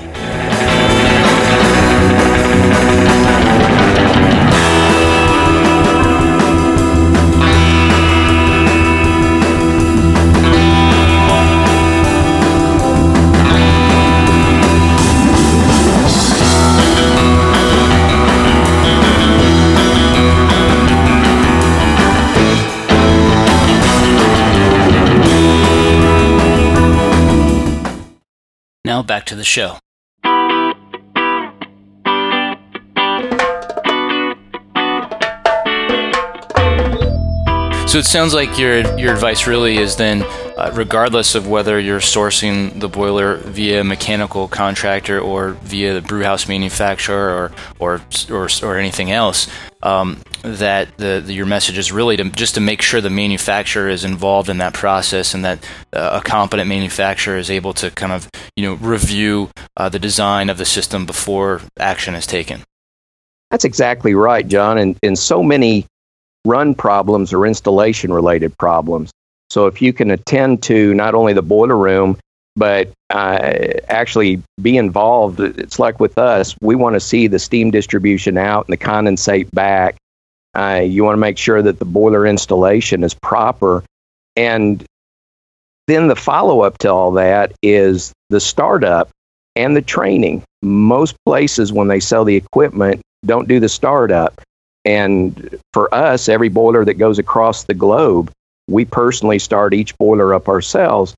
to 29.27 29.35
the 29.35 29.43
show. 29.43 29.77
So 37.87 37.99
it 37.99 38.05
sounds 38.05 38.33
like 38.33 38.57
your 38.59 38.97
your 38.97 39.13
advice 39.13 39.47
really 39.47 39.77
is 39.77 39.95
then 39.95 40.23
uh, 40.57 40.71
regardless 40.73 41.35
of 41.35 41.47
whether 41.47 41.79
you're 41.79 41.99
sourcing 41.99 42.79
the 42.79 42.89
boiler 42.89 43.37
via 43.37 43.81
a 43.81 43.83
mechanical 43.83 44.47
contractor 44.47 45.19
or 45.19 45.51
via 45.61 45.93
the 45.93 46.01
brewhouse 46.01 46.47
manufacturer 46.47 47.29
or 47.29 47.51
or 47.79 48.01
or, 48.31 48.49
or 48.63 48.77
anything 48.77 49.11
else, 49.11 49.47
um, 49.83 50.19
that 50.41 50.97
the, 50.97 51.21
the, 51.23 51.33
your 51.33 51.45
message 51.45 51.77
is 51.77 51.91
really 51.91 52.17
to 52.17 52.23
just 52.31 52.55
to 52.55 52.61
make 52.61 52.81
sure 52.81 52.99
the 53.01 53.09
manufacturer 53.09 53.87
is 53.87 54.03
involved 54.03 54.49
in 54.49 54.57
that 54.57 54.73
process 54.73 55.35
and 55.35 55.45
that 55.45 55.63
uh, 55.93 56.19
a 56.19 56.27
competent 56.27 56.67
manufacturer 56.67 57.37
is 57.37 57.51
able 57.51 57.73
to 57.73 57.91
kind 57.91 58.11
of 58.11 58.27
you 58.55 58.63
know 58.63 58.73
review 58.75 59.51
uh, 59.77 59.87
the 59.89 59.99
design 59.99 60.49
of 60.49 60.57
the 60.57 60.65
system 60.65 61.05
before 61.05 61.61
action 61.79 62.15
is 62.15 62.25
taken. 62.25 62.63
That's 63.51 63.63
exactly 63.63 64.15
right, 64.15 64.45
John. 64.47 64.77
And, 64.77 64.97
and 65.03 65.17
so 65.17 65.41
many 65.41 65.85
run 66.45 66.73
problems 66.73 67.31
or 67.31 67.45
installation 67.45 68.11
related 68.11 68.57
problems. 68.57 69.11
So 69.49 69.67
if 69.67 69.81
you 69.81 69.93
can 69.93 70.11
attend 70.11 70.63
to 70.63 70.93
not 70.93 71.15
only 71.15 71.33
the 71.33 71.41
boiler 71.41 71.77
room, 71.77 72.17
but 72.55 72.91
uh, 73.09 73.53
actually 73.87 74.41
be 74.61 74.77
involved, 74.77 75.39
it's 75.39 75.79
like 75.79 75.99
with 75.99 76.17
us, 76.17 76.55
we 76.59 76.75
want 76.75 76.95
to 76.95 76.99
see 76.99 77.27
the 77.27 77.39
steam 77.39 77.71
distribution 77.71 78.37
out 78.37 78.67
and 78.67 78.73
the 78.73 78.83
condensate 78.83 79.49
back. 79.51 79.95
Uh, 80.55 80.81
you 80.83 81.03
want 81.03 81.13
to 81.13 81.19
make 81.19 81.37
sure 81.37 81.61
that 81.61 81.77
the 81.77 81.85
boiler 81.85 82.25
installation 82.25 83.03
is 83.03 83.13
proper. 83.13 83.83
And 84.35 84.83
then 85.87 86.07
the 86.07 86.15
follow 86.15 86.61
up 86.61 86.79
to 86.79 86.91
all 86.91 87.11
that 87.13 87.53
is 87.61 88.11
the 88.29 88.39
startup 88.39 89.09
and 89.55 89.75
the 89.75 89.81
training. 89.81 90.43
Most 90.63 91.15
places, 91.25 91.71
when 91.71 91.87
they 91.87 91.99
sell 91.99 92.25
the 92.25 92.35
equipment, 92.35 93.01
don't 93.23 93.47
do 93.47 93.59
the 93.59 93.69
startup. 93.69 94.41
And 94.83 95.59
for 95.73 95.93
us, 95.93 96.27
every 96.27 96.49
boiler 96.49 96.85
that 96.85 96.95
goes 96.95 97.19
across 97.19 97.65
the 97.65 97.73
globe, 97.73 98.31
we 98.67 98.85
personally 98.85 99.39
start 99.39 99.73
each 99.73 99.97
boiler 99.97 100.33
up 100.33 100.49
ourselves. 100.49 101.15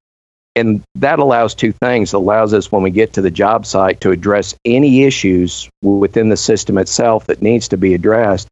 And 0.56 0.82
that 0.96 1.20
allows 1.20 1.56
two 1.56 1.72
things. 1.72 2.14
It 2.14 2.18
allows 2.18 2.54
us, 2.54 2.72
when 2.72 2.84
we 2.84 2.92
get 2.92 3.14
to 3.14 3.22
the 3.22 3.32
job 3.32 3.66
site, 3.66 4.02
to 4.02 4.12
address 4.12 4.56
any 4.66 5.04
issues 5.04 5.70
within 5.82 6.30
the 6.30 6.38
system 6.38 6.78
itself 6.78 7.28
that 7.28 7.42
needs 7.42 7.70
to 7.70 7.78
be 7.78 7.94
addressed. 7.94 8.48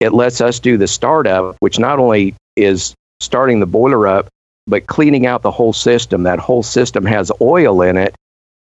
It 0.00 0.12
lets 0.12 0.40
us 0.40 0.60
do 0.60 0.78
the 0.78 0.86
startup, 0.86 1.56
which 1.60 1.78
not 1.78 1.98
only 1.98 2.34
is 2.56 2.94
starting 3.20 3.60
the 3.60 3.66
boiler 3.66 4.06
up, 4.06 4.28
but 4.66 4.86
cleaning 4.86 5.26
out 5.26 5.42
the 5.42 5.50
whole 5.50 5.72
system. 5.72 6.22
That 6.22 6.38
whole 6.38 6.62
system 6.62 7.04
has 7.04 7.30
oil 7.40 7.82
in 7.82 7.96
it. 7.96 8.14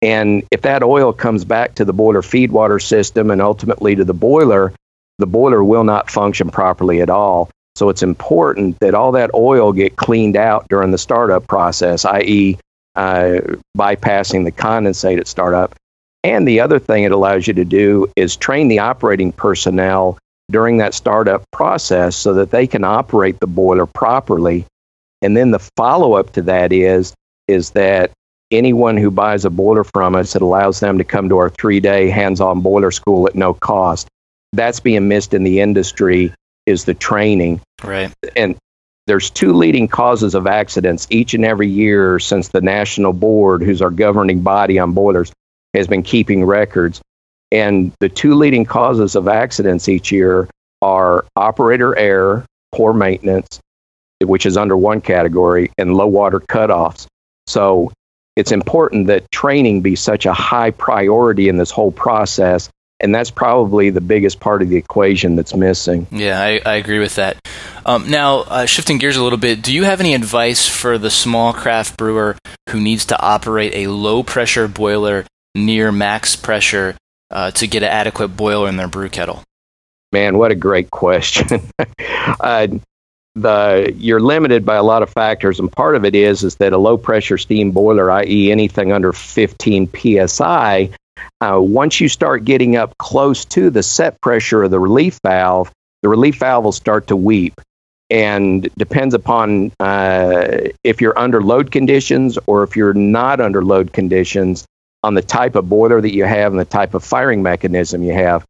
And 0.02 0.44
if 0.52 0.62
that 0.62 0.84
oil 0.84 1.14
comes 1.14 1.44
back 1.44 1.76
to 1.76 1.86
the 1.86 1.94
boiler 1.94 2.22
feed 2.22 2.52
water 2.52 2.80
system 2.80 3.32
and 3.32 3.42
ultimately 3.42 3.96
to 3.96 4.06
the 4.06 4.14
boiler, 4.14 4.74
the 5.18 5.26
boiler 5.26 5.64
will 5.64 5.84
not 5.84 6.12
function 6.12 6.52
properly 6.52 7.02
at 7.02 7.10
all. 7.10 7.50
So 7.78 7.90
it's 7.90 8.02
important 8.02 8.80
that 8.80 8.96
all 8.96 9.12
that 9.12 9.30
oil 9.36 9.72
get 9.72 9.98
cleaned 9.98 10.36
out 10.36 10.68
during 10.68 10.90
the 10.90 10.98
startup 10.98 11.48
process, 11.48 12.06
i.e., 12.06 12.58
uh, 12.96 13.40
bypassing 13.78 14.46
the 14.46 14.52
condensate 14.52 15.20
at 15.20 15.28
startup. 15.28 15.76
And 16.24 16.48
the 16.48 16.60
other 16.60 16.80
thing 16.80 17.04
it 17.04 17.12
allows 17.12 17.46
you 17.46 17.54
to 17.54 17.66
do 17.66 18.08
is 18.16 18.36
train 18.36 18.68
the 18.68 18.80
operating 18.80 19.32
personnel 19.32 20.18
during 20.50 20.78
that 20.78 20.96
startup 20.96 21.44
process 21.52 22.16
so 22.16 22.34
that 22.34 22.50
they 22.50 22.66
can 22.66 22.84
operate 22.84 23.40
the 23.40 23.48
boiler 23.48 23.86
properly. 23.86 24.66
And 25.22 25.38
then 25.38 25.52
the 25.52 25.60
follow 25.60 26.14
up 26.14 26.34
to 26.34 26.42
that 26.44 26.74
is 26.74 27.14
is 27.48 27.72
that 27.72 28.12
anyone 28.50 28.98
who 28.98 29.12
buys 29.12 29.46
a 29.46 29.50
boiler 29.50 29.84
from 29.84 30.16
us, 30.16 30.36
it 30.36 30.42
allows 30.42 30.80
them 30.80 30.98
to 30.98 31.04
come 31.04 31.30
to 31.30 31.38
our 31.38 31.50
three 31.50 31.80
day 31.80 32.10
hands 32.10 32.42
on 32.42 32.62
boiler 32.62 32.92
school 32.92 33.28
at 33.28 33.36
no 33.36 33.54
cost 33.54 34.08
that's 34.54 34.80
being 34.80 35.08
missed 35.08 35.34
in 35.34 35.44
the 35.44 35.60
industry 35.60 36.34
is 36.68 36.86
the 36.86 36.94
training. 36.94 37.62
Right. 37.84 38.14
And 38.36 38.56
there's 39.08 39.30
two 39.30 39.54
leading 39.54 39.88
causes 39.88 40.36
of 40.36 40.46
accidents 40.46 41.08
each 41.10 41.34
and 41.34 41.46
every 41.46 41.70
year 41.70 42.20
since 42.20 42.50
the 42.50 42.62
national 42.62 43.14
board, 43.14 43.64
who's 43.64 43.82
our 43.82 43.90
governing 43.90 44.42
body 44.42 44.78
on 44.78 44.92
boilers, 44.92 45.32
has 45.74 45.88
been 45.88 46.04
keeping 46.04 46.44
records. 46.46 47.02
And 47.52 47.94
the 48.02 48.10
two 48.10 48.36
leading 48.36 48.66
causes 48.66 49.16
of 49.16 49.30
accidents 49.30 49.88
each 49.88 50.12
year 50.12 50.50
are 50.82 51.26
operator 51.38 51.96
error, 51.96 52.46
poor 52.74 52.94
maintenance, 52.94 53.62
which 54.22 54.46
is 54.46 54.58
under 54.58 54.76
one 54.76 55.00
category, 55.00 55.72
and 55.78 55.96
low 55.96 56.08
water 56.08 56.42
cutoffs. 56.42 57.08
So 57.48 57.94
it's 58.36 58.52
important 58.52 59.08
that 59.08 59.32
training 59.32 59.82
be 59.82 59.96
such 59.96 60.26
a 60.26 60.34
high 60.34 60.72
priority 60.72 61.48
in 61.48 61.56
this 61.56 61.72
whole 61.72 61.94
process 61.94 62.70
and 63.00 63.14
that's 63.14 63.32
probably 63.32 63.90
the 63.90 64.02
biggest 64.02 64.40
part 64.40 64.62
of 64.62 64.70
the 64.70 64.78
equation 64.78 65.36
that's 65.36 65.54
missing. 65.56 66.08
Yeah, 66.12 66.40
I, 66.42 66.62
I 66.66 66.76
agree 66.76 67.00
with 67.00 67.16
that. 67.16 67.38
Um, 67.86 68.10
now, 68.10 68.40
uh, 68.40 68.66
shifting 68.66 68.98
gears 68.98 69.18
a 69.18 69.24
little 69.24 69.38
bit, 69.38 69.62
do 69.62 69.74
you 69.74 69.84
have 69.84 70.00
any 70.00 70.14
advice 70.14 70.68
for 70.68 70.98
the 70.98 71.10
small 71.10 71.54
craft 71.54 71.98
brewer 71.98 72.36
who 72.70 72.80
needs 72.80 73.06
to 73.06 73.22
operate 73.22 73.74
a 73.76 73.88
low 73.88 74.24
pressure 74.24 74.68
boiler 74.68 75.26
near 75.56 75.92
max 75.92 76.36
pressure 76.36 76.98
uh, 77.32 77.52
to 77.52 77.68
get 77.68 77.84
an 77.84 77.90
adequate 77.90 78.30
boiler 78.30 78.68
in 78.68 78.78
their 78.78 78.88
brew 78.88 79.10
kettle? 79.10 79.44
Man, 80.12 80.38
what 80.38 80.52
a 80.52 80.56
great 80.56 80.90
question. 80.90 81.62
uh, 82.40 82.68
the 83.36 83.94
you're 83.96 84.20
limited 84.20 84.66
by 84.66 84.76
a 84.76 84.84
lot 84.84 85.04
of 85.04 85.10
factors, 85.10 85.60
and 85.60 85.72
part 85.72 85.96
of 85.96 86.06
it 86.06 86.16
is 86.16 86.44
is 86.44 86.56
that 86.56 86.74
a 86.74 86.78
low 86.78 86.98
pressure 86.98 87.38
steam 87.38 87.72
boiler, 87.72 88.12
i.e., 88.12 88.52
anything 88.52 88.92
under 88.92 89.14
15 89.14 89.90
psi, 90.28 90.90
uh, 91.42 91.60
once 91.62 92.00
you 92.00 92.10
start 92.10 92.46
getting 92.46 92.76
up 92.76 92.98
close 92.98 93.46
to 93.46 93.70
the 93.70 93.84
set 93.84 94.20
pressure 94.22 94.64
of 94.64 94.72
the 94.72 94.80
relief 94.80 95.20
valve, 95.24 95.72
the 96.02 96.10
relief 96.10 96.38
valve 96.38 96.64
will 96.64 96.72
start 96.72 97.08
to 97.08 97.16
weep. 97.16 97.60
And 98.10 98.70
depends 98.78 99.14
upon 99.14 99.74
uh, 99.80 100.70
if 100.84 101.02
you're 101.02 101.18
under 101.20 101.42
load 101.42 101.72
conditions 101.72 102.38
or 102.48 102.64
if 102.64 102.78
you're 102.78 102.94
not 102.94 103.42
under 103.42 103.64
load 103.64 103.92
conditions 103.92 104.66
on 105.04 105.14
the 105.14 105.22
type 105.22 105.56
of 105.56 105.68
boiler 105.68 106.00
that 106.00 106.14
you 106.14 106.24
have 106.24 106.54
and 106.54 106.60
the 106.60 106.66
type 106.66 106.94
of 106.94 107.04
firing 107.04 107.44
mechanism 107.44 108.04
you 108.04 108.14
have. 108.14 108.46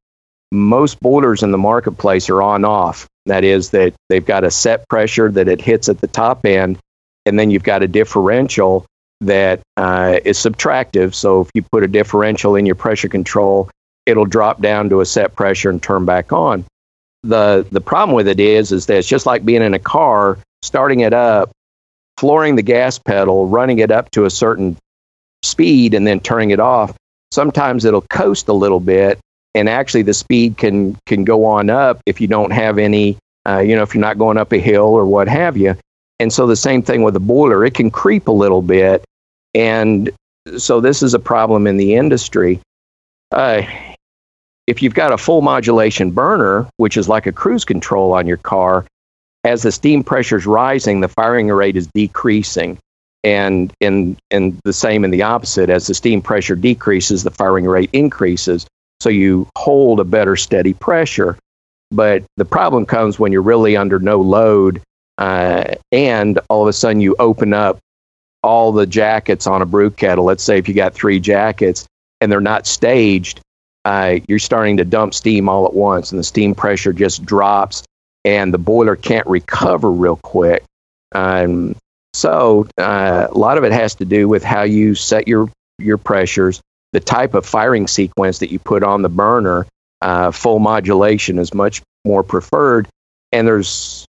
Most 0.52 1.00
boilers 1.00 1.44
in 1.44 1.52
the 1.52 1.58
marketplace 1.58 2.30
are 2.30 2.42
on 2.42 2.66
off. 2.66 3.08
That 3.26 3.44
is, 3.44 3.72
that 3.72 3.94
they've 4.10 4.26
got 4.26 4.44
a 4.44 4.52
set 4.52 4.88
pressure 4.88 5.30
that 5.30 5.48
it 5.48 5.60
hits 5.60 5.90
at 5.90 6.00
the 6.00 6.08
top 6.08 6.46
end, 6.46 6.80
and 7.26 7.38
then 7.38 7.52
you've 7.52 7.64
got 7.64 7.84
a 7.84 7.88
differential 7.88 8.86
that 9.22 9.62
uh, 9.76 10.20
is 10.24 10.38
subtractive. 10.38 11.14
So 11.14 11.42
if 11.42 11.50
you 11.54 11.64
put 11.64 11.84
a 11.84 11.88
differential 11.88 12.56
in 12.56 12.66
your 12.66 12.76
pressure 12.76 13.10
control, 13.10 13.70
it'll 14.06 14.26
drop 14.26 14.62
down 14.62 14.90
to 14.90 15.02
a 15.02 15.06
set 15.06 15.36
pressure 15.36 15.70
and 15.70 15.82
turn 15.82 16.06
back 16.06 16.32
on. 16.32 16.66
The 17.24 17.66
the 17.72 17.82
problem 17.82 18.16
with 18.16 18.28
it 18.28 18.40
is 18.40 18.72
is 18.72 18.86
that 18.86 18.98
it's 18.98 19.08
just 19.08 19.26
like 19.26 19.44
being 19.44 19.64
in 19.64 19.74
a 19.74 19.80
car, 19.80 20.38
starting 20.62 21.02
it 21.02 21.14
up, 21.14 21.52
flooring 22.18 22.56
the 22.56 22.62
gas 22.62 23.00
pedal, 23.00 23.48
running 23.48 23.80
it 23.80 23.92
up 23.92 24.12
to 24.12 24.26
a 24.26 24.30
certain 24.30 24.78
speed 25.44 25.94
and 25.94 26.06
then 26.06 26.20
turning 26.20 26.52
it 26.52 26.60
off. 26.60 26.96
Sometimes 27.32 27.86
it'll 27.86 28.02
coast 28.02 28.48
a 28.48 28.54
little 28.54 28.80
bit 28.80 29.20
and 29.58 29.68
actually 29.68 30.04
the 30.04 30.14
speed 30.14 30.58
can 30.58 30.98
can 31.06 31.24
go 31.24 31.46
on 31.46 31.70
up 31.70 32.00
if 32.06 32.22
you 32.22 32.28
don't 32.28 32.52
have 32.52 32.78
any 32.78 33.18
uh, 33.48 33.60
you 33.60 33.76
know 33.76 33.82
if 33.82 33.94
you're 33.94 34.02
not 34.02 34.18
going 34.18 34.38
up 34.38 34.52
a 34.54 34.58
hill 34.58 34.86
or 34.86 35.06
what 35.06 35.28
have 35.28 35.58
you 35.58 35.76
and 36.20 36.34
so 36.34 36.48
the 36.48 36.56
same 36.56 36.82
thing 36.82 37.04
with 37.04 37.14
the 37.14 37.20
boiler, 37.20 37.66
it 37.66 37.74
can 37.74 37.92
creep 37.92 38.28
a 38.28 38.32
little 38.32 38.62
bit. 38.62 39.04
And 39.54 40.12
so 40.58 40.82
this 40.82 41.04
is 41.04 41.14
a 41.14 41.20
problem 41.20 41.68
in 41.68 41.78
the 41.78 41.96
industry. 41.96 42.60
Uh, 43.32 43.64
if 44.66 44.82
you've 44.82 44.94
got 44.94 45.14
a 45.14 45.18
full 45.18 45.42
modulation 45.42 46.12
burner, 46.12 46.68
which 46.78 46.98
is 46.98 47.08
like 47.08 47.28
a 47.28 47.32
cruise 47.32 47.66
control 47.66 48.14
on 48.14 48.28
your 48.28 48.38
car, 48.38 48.86
as 49.44 49.62
the 49.62 49.72
steam 49.72 50.04
pressure 50.04 50.38
is 50.38 50.46
rising, 50.46 51.00
the 51.00 51.08
firing 51.08 51.48
rate 51.48 51.78
is 51.78 51.88
decreasing. 51.94 52.78
And, 53.24 53.74
and, 53.82 54.18
and 54.32 54.60
the 54.64 54.74
same 54.74 55.04
in 55.04 55.12
the 55.12 55.24
opposite. 55.24 55.70
As 55.70 55.88
the 55.88 55.94
steam 55.94 56.22
pressure 56.22 56.56
decreases, 56.56 57.24
the 57.24 57.32
firing 57.32 57.66
rate 57.66 57.90
increases. 57.92 58.66
So 59.02 59.10
you 59.10 59.48
hold 59.56 60.00
a 60.00 60.06
better 60.06 60.36
steady 60.36 60.74
pressure. 60.74 61.38
But 61.92 62.24
the 62.38 62.46
problem 62.46 62.86
comes 62.86 63.20
when 63.20 63.32
you're 63.32 63.42
really 63.42 63.76
under 63.76 64.00
no 64.00 64.22
load 64.22 64.82
uh, 65.18 65.76
and 65.92 66.40
all 66.50 66.62
of 66.62 66.68
a 66.68 66.74
sudden 66.74 67.02
you 67.02 67.16
open 67.20 67.54
up 67.54 67.80
all 68.44 68.72
the 68.72 68.86
jackets 68.86 69.48
on 69.48 69.62
a 69.62 69.66
brew 69.66 69.90
kettle. 69.90 70.26
Let's 70.26 70.44
say 70.44 70.58
if 70.58 70.68
you 70.68 70.74
got 70.74 70.94
three 70.94 71.20
jackets 71.20 71.86
and 72.22 72.32
they're 72.32 72.40
not 72.42 72.68
staged, 72.68 73.42
uh, 73.86 74.20
you're 74.28 74.40
starting 74.40 74.78
to 74.78 74.86
dump 74.86 75.14
steam 75.14 75.48
all 75.48 75.66
at 75.66 75.74
once, 75.74 76.12
and 76.12 76.20
the 76.20 76.24
steam 76.24 76.56
pressure 76.56 76.92
just 76.92 77.26
drops, 77.26 77.84
and 78.26 78.54
the 78.54 78.58
boiler 78.58 78.96
can't 78.96 79.26
recover 79.28 79.90
real 79.90 80.18
quick. 80.18 80.64
Um, 81.14 81.76
so 82.14 82.68
uh, 82.78 83.28
a 83.30 83.38
lot 83.38 83.58
of 83.58 83.64
it 83.64 83.72
has 83.72 83.96
to 83.96 84.06
do 84.06 84.28
with 84.28 84.44
how 84.44 84.64
you 84.64 84.94
set 84.96 85.28
your 85.28 85.50
your 85.80 85.98
pressures, 85.98 86.60
the 86.92 87.00
type 87.00 87.34
of 87.34 87.46
firing 87.46 87.88
sequence 87.88 88.40
that 88.40 88.52
you 88.52 88.60
put 88.60 88.84
on 88.84 89.04
the 89.04 89.10
burner. 89.10 89.66
Uh, 90.02 90.32
full 90.32 90.60
modulation 90.60 91.40
is 91.40 91.54
much 91.54 91.82
more 92.04 92.24
preferred, 92.24 92.88
and 93.32 93.48
there's 93.48 94.06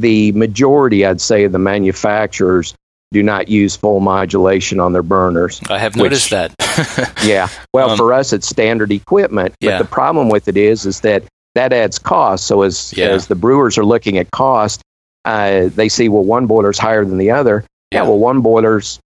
the 0.00 0.32
majority, 0.32 1.04
I'd 1.04 1.20
say, 1.20 1.44
of 1.44 1.52
the 1.52 1.58
manufacturers 1.58 2.74
do 3.12 3.22
not 3.22 3.48
use 3.48 3.76
full 3.76 4.00
modulation 4.00 4.78
on 4.78 4.92
their 4.92 5.02
burners. 5.02 5.60
I 5.68 5.78
have 5.78 5.96
noticed 5.96 6.30
which, 6.30 6.52
that. 6.56 7.14
yeah. 7.24 7.48
Well, 7.72 7.90
um, 7.90 7.96
for 7.96 8.12
us, 8.12 8.32
it's 8.32 8.48
standard 8.48 8.92
equipment. 8.92 9.54
But 9.60 9.66
yeah. 9.66 9.78
the 9.78 9.84
problem 9.84 10.28
with 10.28 10.48
it 10.48 10.56
is, 10.56 10.86
is 10.86 11.00
that 11.00 11.24
that 11.54 11.72
adds 11.72 11.98
cost. 11.98 12.46
So 12.46 12.62
as 12.62 12.92
yeah. 12.96 13.08
as 13.08 13.26
the 13.26 13.34
brewers 13.34 13.78
are 13.78 13.84
looking 13.84 14.18
at 14.18 14.30
cost, 14.30 14.82
uh, 15.24 15.68
they 15.68 15.88
see 15.88 16.08
well 16.08 16.24
one 16.24 16.46
boiler's 16.46 16.78
higher 16.78 17.04
than 17.04 17.18
the 17.18 17.32
other. 17.32 17.64
Yeah. 17.90 18.02
Yeah. 18.02 18.08
well 18.08 18.18
one 18.18 18.40
boiler's 18.40 19.00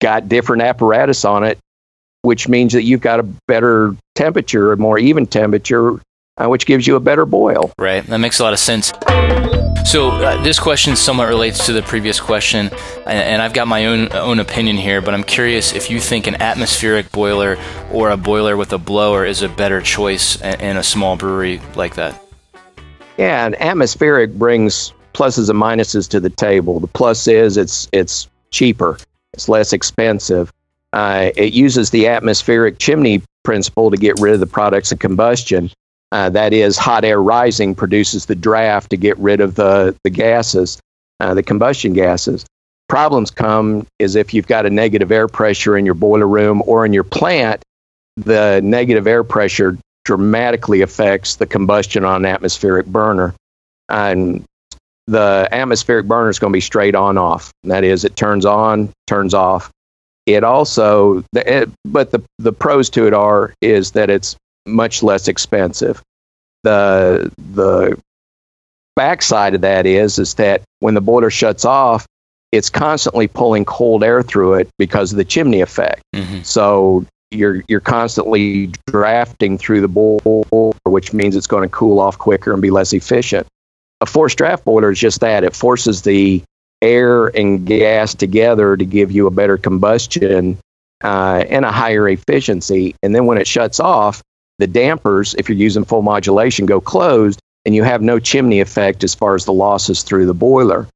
got 0.00 0.28
different 0.28 0.62
apparatus 0.62 1.24
on 1.24 1.44
it, 1.44 1.58
which 2.22 2.48
means 2.48 2.74
that 2.74 2.84
you've 2.84 3.00
got 3.00 3.18
a 3.18 3.24
better 3.48 3.96
temperature, 4.14 4.72
a 4.72 4.76
more 4.76 4.98
even 4.98 5.26
temperature, 5.26 6.00
uh, 6.36 6.46
which 6.46 6.66
gives 6.66 6.86
you 6.86 6.94
a 6.94 7.00
better 7.00 7.26
boil. 7.26 7.72
Right. 7.78 8.04
That 8.06 8.18
makes 8.18 8.38
a 8.38 8.44
lot 8.44 8.52
of 8.52 8.60
sense. 8.60 8.92
So 9.84 10.08
uh, 10.10 10.42
this 10.42 10.58
question 10.58 10.96
somewhat 10.96 11.28
relates 11.28 11.66
to 11.66 11.72
the 11.72 11.82
previous 11.82 12.18
question, 12.18 12.70
and, 13.06 13.06
and 13.06 13.42
I've 13.42 13.52
got 13.52 13.68
my 13.68 13.86
own 13.86 14.12
own 14.12 14.40
opinion 14.40 14.76
here. 14.76 15.00
But 15.00 15.14
I'm 15.14 15.22
curious 15.22 15.72
if 15.72 15.88
you 15.90 16.00
think 16.00 16.26
an 16.26 16.40
atmospheric 16.42 17.12
boiler 17.12 17.58
or 17.92 18.10
a 18.10 18.16
boiler 18.16 18.56
with 18.56 18.72
a 18.72 18.78
blower 18.78 19.24
is 19.24 19.42
a 19.42 19.48
better 19.48 19.80
choice 19.80 20.40
in, 20.40 20.76
a 20.76 20.82
small 20.82 21.16
brewery 21.16 21.60
like 21.76 21.94
that. 21.94 22.20
Yeah, 23.18 23.46
and 23.46 23.54
atmospheric 23.60 24.32
brings 24.34 24.92
pluses 25.12 25.48
and 25.48 25.62
minuses 25.62 26.08
to 26.08 26.18
the 26.18 26.30
table. 26.30 26.80
The 26.80 26.88
plus 26.88 27.28
is 27.28 27.56
it's 27.56 27.88
it's 27.92 28.28
cheaper, 28.50 28.98
it's 29.32 29.48
less 29.48 29.72
expensive. 29.72 30.52
Uh, 30.92 31.30
it 31.36 31.52
uses 31.52 31.90
the 31.90 32.08
atmospheric 32.08 32.78
chimney 32.78 33.22
principle 33.42 33.90
to 33.90 33.96
get 33.96 34.18
rid 34.18 34.34
of 34.34 34.40
the 34.40 34.46
products 34.46 34.90
of 34.90 34.98
combustion. 34.98 35.70
Uh, 36.12 36.30
that 36.30 36.52
is, 36.52 36.76
hot 36.76 37.04
air 37.04 37.20
rising 37.20 37.74
produces 37.74 38.26
the 38.26 38.34
draft 38.34 38.90
to 38.90 38.96
get 38.96 39.18
rid 39.18 39.40
of 39.40 39.54
the 39.54 39.96
the 40.04 40.10
gases, 40.10 40.78
uh, 41.20 41.34
the 41.34 41.42
combustion 41.42 41.92
gases. 41.92 42.46
Problems 42.88 43.30
come 43.30 43.86
is 43.98 44.14
if 44.14 44.34
you've 44.34 44.46
got 44.46 44.66
a 44.66 44.70
negative 44.70 45.10
air 45.10 45.26
pressure 45.26 45.76
in 45.76 45.84
your 45.84 45.94
boiler 45.94 46.28
room 46.28 46.62
or 46.66 46.84
in 46.86 46.92
your 46.92 47.04
plant, 47.04 47.62
the 48.16 48.60
negative 48.62 49.06
air 49.06 49.24
pressure 49.24 49.76
dramatically 50.04 50.82
affects 50.82 51.36
the 51.36 51.46
combustion 51.46 52.04
on 52.04 52.24
an 52.24 52.26
atmospheric 52.26 52.86
burner. 52.86 53.34
And 53.88 54.44
the 55.06 55.48
atmospheric 55.50 56.06
burner 56.06 56.28
is 56.28 56.38
going 56.38 56.52
to 56.52 56.56
be 56.56 56.60
straight 56.60 56.94
on 56.94 57.18
off. 57.18 57.50
That 57.64 57.84
is, 57.84 58.04
it 58.04 58.16
turns 58.16 58.44
on, 58.44 58.92
turns 59.06 59.34
off. 59.34 59.70
It 60.26 60.44
also, 60.44 61.24
it, 61.34 61.70
but 61.84 62.10
the, 62.10 62.22
the 62.38 62.52
pros 62.52 62.88
to 62.90 63.06
it 63.06 63.14
are 63.14 63.52
is 63.60 63.92
that 63.92 64.10
it's 64.10 64.36
much 64.66 65.02
less 65.02 65.28
expensive. 65.28 66.02
The 66.62 67.30
the 67.52 67.98
backside 68.96 69.54
of 69.54 69.60
that 69.62 69.86
is 69.86 70.18
is 70.18 70.34
that 70.34 70.62
when 70.80 70.94
the 70.94 71.00
boiler 71.00 71.30
shuts 71.30 71.64
off, 71.64 72.06
it's 72.52 72.70
constantly 72.70 73.26
pulling 73.26 73.64
cold 73.64 74.04
air 74.04 74.22
through 74.22 74.54
it 74.54 74.68
because 74.78 75.12
of 75.12 75.16
the 75.18 75.24
chimney 75.24 75.60
effect. 75.60 76.02
hmm 76.14 76.42
So 76.42 77.04
you're 77.30 77.62
you're 77.68 77.80
constantly 77.80 78.70
drafting 78.86 79.58
through 79.58 79.80
the 79.80 79.88
boiler, 79.88 80.72
which 80.84 81.12
means 81.12 81.36
it's 81.36 81.46
going 81.48 81.68
to 81.68 81.74
cool 81.74 81.98
off 81.98 82.18
quicker 82.18 82.52
and 82.52 82.62
be 82.62 82.70
less 82.70 82.92
efficient. 82.92 83.46
A 84.00 84.06
forced 84.06 84.38
draft 84.38 84.64
boiler 84.64 84.90
is 84.90 84.98
just 84.98 85.20
that. 85.20 85.44
It 85.44 85.56
forces 85.56 86.02
the 86.02 86.42
air 86.82 87.26
and 87.26 87.66
gas 87.66 88.14
together 88.14 88.76
to 88.76 88.84
give 88.84 89.10
you 89.10 89.26
a 89.26 89.30
better 89.30 89.56
combustion 89.56 90.58
uh, 91.02 91.44
and 91.48 91.64
a 91.64 91.72
higher 91.72 92.08
efficiency. 92.08 92.94
And 93.02 93.14
then 93.14 93.26
when 93.26 93.38
it 93.38 93.46
shuts 93.46 93.80
off, 93.80 94.22
the 94.58 94.66
dampers, 94.66 95.34
if 95.34 95.48
you're 95.48 95.58
using 95.58 95.84
full 95.84 96.02
modulation, 96.02 96.66
go 96.66 96.80
closed, 96.80 97.40
and 97.64 97.74
you 97.74 97.82
have 97.82 98.02
no 98.02 98.18
chimney 98.18 98.60
effect 98.60 99.04
as 99.04 99.14
far 99.14 99.34
as 99.34 99.44
the 99.44 99.52
losses 99.52 100.02
through 100.02 100.26
the 100.26 100.34
boiler. 100.34 100.86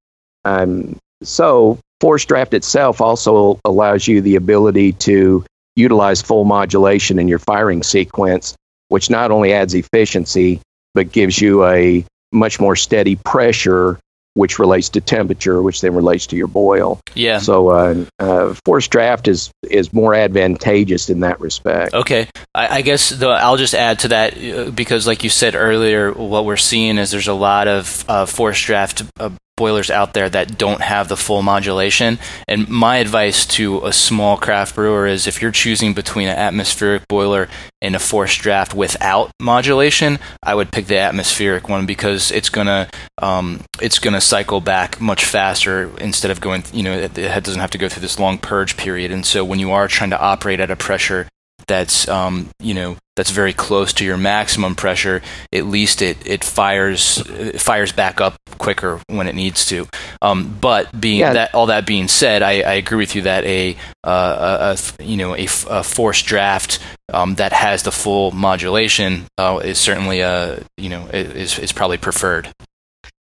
Um, 0.45 0.97
so 1.23 1.79
forced 2.01 2.29
draft 2.29 2.55
itself 2.55 3.01
also 3.01 3.59
allows 3.65 4.07
you 4.07 4.21
the 4.21 4.37
ability 4.37 4.93
to 4.93 5.45
utilize 5.77 6.23
full 6.23 6.45
modulation 6.45 7.19
in 7.19 7.29
your 7.29 7.39
firing 7.39 7.83
sequence, 7.83 8.55
which 8.89 9.11
not 9.11 9.31
only 9.31 9.53
adds 9.53 9.75
efficiency, 9.75 10.61
but 10.95 11.13
gives 11.13 11.41
you 11.41 11.65
a 11.65 12.05
much 12.33 12.61
more 12.61 12.77
steady 12.77 13.17
pressure, 13.17 13.99
which 14.39 14.61
relates 14.61 14.89
to 14.91 15.01
temperature, 15.01 15.61
which 15.61 15.81
then 15.81 15.95
relates 15.95 16.29
to 16.29 16.37
your 16.37 16.47
boil. 16.47 17.01
Yeah. 17.15 17.39
So 17.39 17.71
uh, 17.71 18.05
uh, 18.21 18.55
forced 18.65 18.91
draft 18.93 19.27
is, 19.27 19.51
is 19.69 19.93
more 19.93 20.15
advantageous 20.15 21.11
in 21.11 21.21
that 21.21 21.41
respect. 21.41 21.93
Okay, 21.93 22.29
I, 22.55 22.79
I 22.79 22.83
guess 22.83 23.11
the, 23.11 23.27
I'll 23.27 23.57
just 23.57 23.75
add 23.75 23.99
to 24.01 24.09
that 24.09 24.39
uh, 24.39 24.71
because, 24.71 25.09
like 25.09 25.25
you 25.25 25.31
said 25.31 25.57
earlier, 25.57 26.13
what 26.13 26.45
we're 26.45 26.57
seeing 26.57 26.99
is 26.99 27.11
there's 27.11 27.27
a 27.27 27.35
lot 27.35 27.67
of 27.67 28.05
uh, 28.09 28.27
forced 28.27 28.65
draft 28.65 29.03
uh, 29.19 29.31
boilers 29.59 29.91
out 29.91 30.15
there 30.15 30.31
that 30.31 30.57
don't 30.57 30.81
have 30.81 31.09
the 31.09 31.17
full 31.17 31.43
modulation. 31.43 32.19
And 32.47 32.69
my 32.69 32.97
advice 32.97 33.45
to 33.59 33.85
a 33.85 33.93
small 33.93 34.39
craft 34.39 34.75
brewer 34.75 35.07
is 35.07 35.27
if 35.27 35.43
you're 35.43 35.51
choosing 35.51 35.93
between 35.93 36.29
an 36.29 36.39
atmospheric 36.39 37.07
boiler 37.09 37.49
and 37.83 37.95
a 37.95 37.99
forced 37.99 38.41
draft 38.41 38.73
without 38.73 39.31
modulation, 39.41 40.19
I 40.43 40.55
would 40.55 40.73
pick 40.73 40.87
the 40.87 40.99
atmospheric 40.99 41.69
one 41.69 41.85
because 41.85 42.31
it's 42.31 42.49
gonna 42.49 42.89
um, 43.21 43.61
it's 43.83 43.99
gonna 43.99 44.21
cycle 44.21 44.61
back 44.61 45.01
much 45.01 45.25
faster 45.25 45.91
instead 45.99 46.31
of 46.31 46.41
going. 46.41 46.65
You 46.73 46.85
know, 46.85 46.97
it, 46.97 47.19
it 47.19 47.45
doesn't 47.45 47.61
have 47.61 47.71
to 47.73 47.79
go 47.79 47.89
through 47.89 48.03
this 48.03 48.19
long 48.19 48.39
purge 48.39 48.77
period. 48.77 49.11
And 49.11 49.27
so 49.27 49.45
when 49.45 49.59
you 49.59 49.73
are 49.73 49.89
trying 49.89 50.11
to 50.11 50.21
operate 50.21 50.61
at 50.61 50.71
a 50.71 50.77
pressure 50.77 51.29
that's 51.69 52.09
um, 52.09 52.49
you 52.59 52.75
know 52.75 52.97
that's 53.17 53.31
very 53.31 53.53
close 53.53 53.93
to 53.95 54.05
your 54.05 54.17
maximum 54.17 54.75
pressure, 54.75 55.23
at 55.53 55.67
least 55.67 56.03
it 56.03 56.17
it 56.27 56.43
fires 56.45 57.19
it 57.29 57.61
fires 57.61 57.93
back 57.93 58.21
up 58.21 58.37
quicker 58.59 59.01
when 59.09 59.29
it 59.29 59.35
needs 59.35 59.67
to. 59.67 59.87
Um, 60.23 60.57
but 60.61 60.99
being 60.99 61.21
Yeah. 61.21 61.33
that 61.35 61.55
all 61.55 61.67
that 61.67 61.87
being 61.87 62.09
said, 62.09 62.43
I, 62.43 62.61
I 62.63 62.73
agree 62.75 62.99
with 62.99 63.15
you 63.15 63.23
that 63.23 63.45
a, 63.45 63.77
uh, 64.05 64.77
a, 64.77 65.03
a 65.03 65.05
you 65.05 65.17
know 65.17 65.37
a, 65.37 65.45
a 65.69 65.83
forced 65.83 66.27
draft 66.27 66.81
um, 67.13 67.37
that 67.37 67.53
has 67.53 67.83
the 67.83 67.93
full 67.93 68.31
modulation 68.33 69.27
uh, 69.37 69.61
is 69.63 69.79
certainly 69.79 70.23
uh, 70.23 70.61
you 70.77 70.89
know 70.89 71.07
is 71.13 71.59
is 71.59 71.73
probably 71.73 71.99
preferred. 71.99 72.49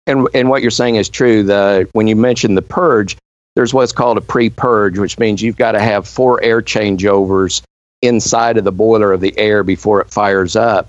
And, 0.09 0.29
and 0.35 0.49
what 0.49 0.63
you're 0.63 0.71
saying 0.71 0.97
is 0.97 1.09
true. 1.09 1.43
The, 1.43 1.89
when 1.93 2.07
you 2.07 2.15
mentioned 2.15 2.57
the 2.57 2.63
purge, 2.63 3.17
there's 3.57 3.75
what's 3.75 3.91
called 3.91 4.19
a 4.19 4.21
pre 4.21 4.51
purge, 4.51 4.99
which 4.99 5.19
means 5.19 5.43
you've 5.43 5.57
got 5.57 5.73
to 5.73 5.81
have 5.81 6.07
four 6.07 6.41
air 6.43 6.63
changeovers 6.63 7.63
inside 8.03 8.59
of 8.59 8.65
the 8.65 8.73
boiler 8.73 9.13
of 9.13 9.21
the 9.21 9.37
air 9.39 9.63
before 9.63 10.01
it 10.01 10.11
fires 10.11 10.57
up. 10.57 10.87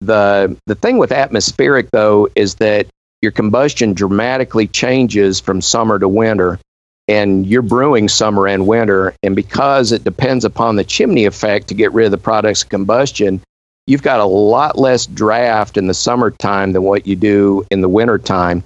The, 0.00 0.56
the 0.66 0.74
thing 0.74 0.98
with 0.98 1.12
atmospheric, 1.12 1.90
though, 1.90 2.28
is 2.34 2.56
that 2.56 2.86
your 3.22 3.32
combustion 3.32 3.94
dramatically 3.94 4.66
changes 4.66 5.40
from 5.40 5.60
summer 5.60 5.98
to 5.98 6.08
winter. 6.08 6.58
And 7.06 7.46
you're 7.46 7.62
brewing 7.62 8.08
summer 8.08 8.46
and 8.46 8.66
winter. 8.66 9.14
And 9.22 9.36
because 9.36 9.92
it 9.92 10.04
depends 10.04 10.44
upon 10.44 10.76
the 10.76 10.84
chimney 10.84 11.26
effect 11.26 11.68
to 11.68 11.74
get 11.74 11.92
rid 11.92 12.06
of 12.06 12.12
the 12.12 12.18
products 12.18 12.62
of 12.62 12.70
combustion, 12.70 13.42
you've 13.86 14.02
got 14.02 14.20
a 14.20 14.24
lot 14.24 14.78
less 14.78 15.04
draft 15.04 15.76
in 15.76 15.86
the 15.86 15.94
summertime 15.94 16.72
than 16.72 16.82
what 16.82 17.06
you 17.06 17.16
do 17.16 17.66
in 17.70 17.82
the 17.82 17.88
wintertime. 17.88 18.64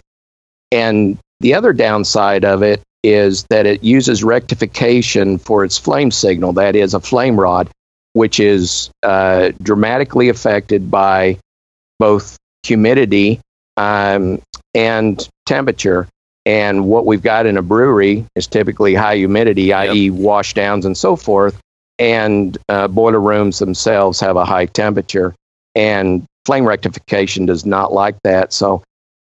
And 0.70 1.18
the 1.40 1.54
other 1.54 1.72
downside 1.72 2.44
of 2.44 2.62
it 2.62 2.80
is 3.02 3.44
that 3.50 3.66
it 3.66 3.82
uses 3.82 4.22
rectification 4.22 5.38
for 5.38 5.64
its 5.64 5.78
flame 5.78 6.10
signal, 6.10 6.52
that 6.54 6.76
is, 6.76 6.94
a 6.94 7.00
flame 7.00 7.38
rod, 7.38 7.68
which 8.12 8.40
is 8.40 8.90
uh, 9.02 9.52
dramatically 9.62 10.28
affected 10.28 10.90
by 10.90 11.38
both 11.98 12.36
humidity 12.62 13.40
um, 13.76 14.40
and 14.74 15.28
temperature. 15.46 16.08
And 16.46 16.86
what 16.86 17.04
we've 17.04 17.22
got 17.22 17.46
in 17.46 17.56
a 17.56 17.62
brewery 17.62 18.24
is 18.34 18.46
typically 18.46 18.94
high 18.94 19.16
humidity, 19.16 19.72
i.e., 19.72 20.10
washdowns 20.10 20.86
and 20.86 20.96
so 20.96 21.14
forth. 21.14 21.60
And 21.98 22.56
uh, 22.68 22.88
boiler 22.88 23.20
rooms 23.20 23.58
themselves 23.58 24.20
have 24.20 24.36
a 24.36 24.44
high 24.44 24.66
temperature. 24.66 25.34
And 25.74 26.24
flame 26.46 26.64
rectification 26.64 27.44
does 27.44 27.66
not 27.66 27.92
like 27.92 28.16
that. 28.24 28.52
So 28.52 28.82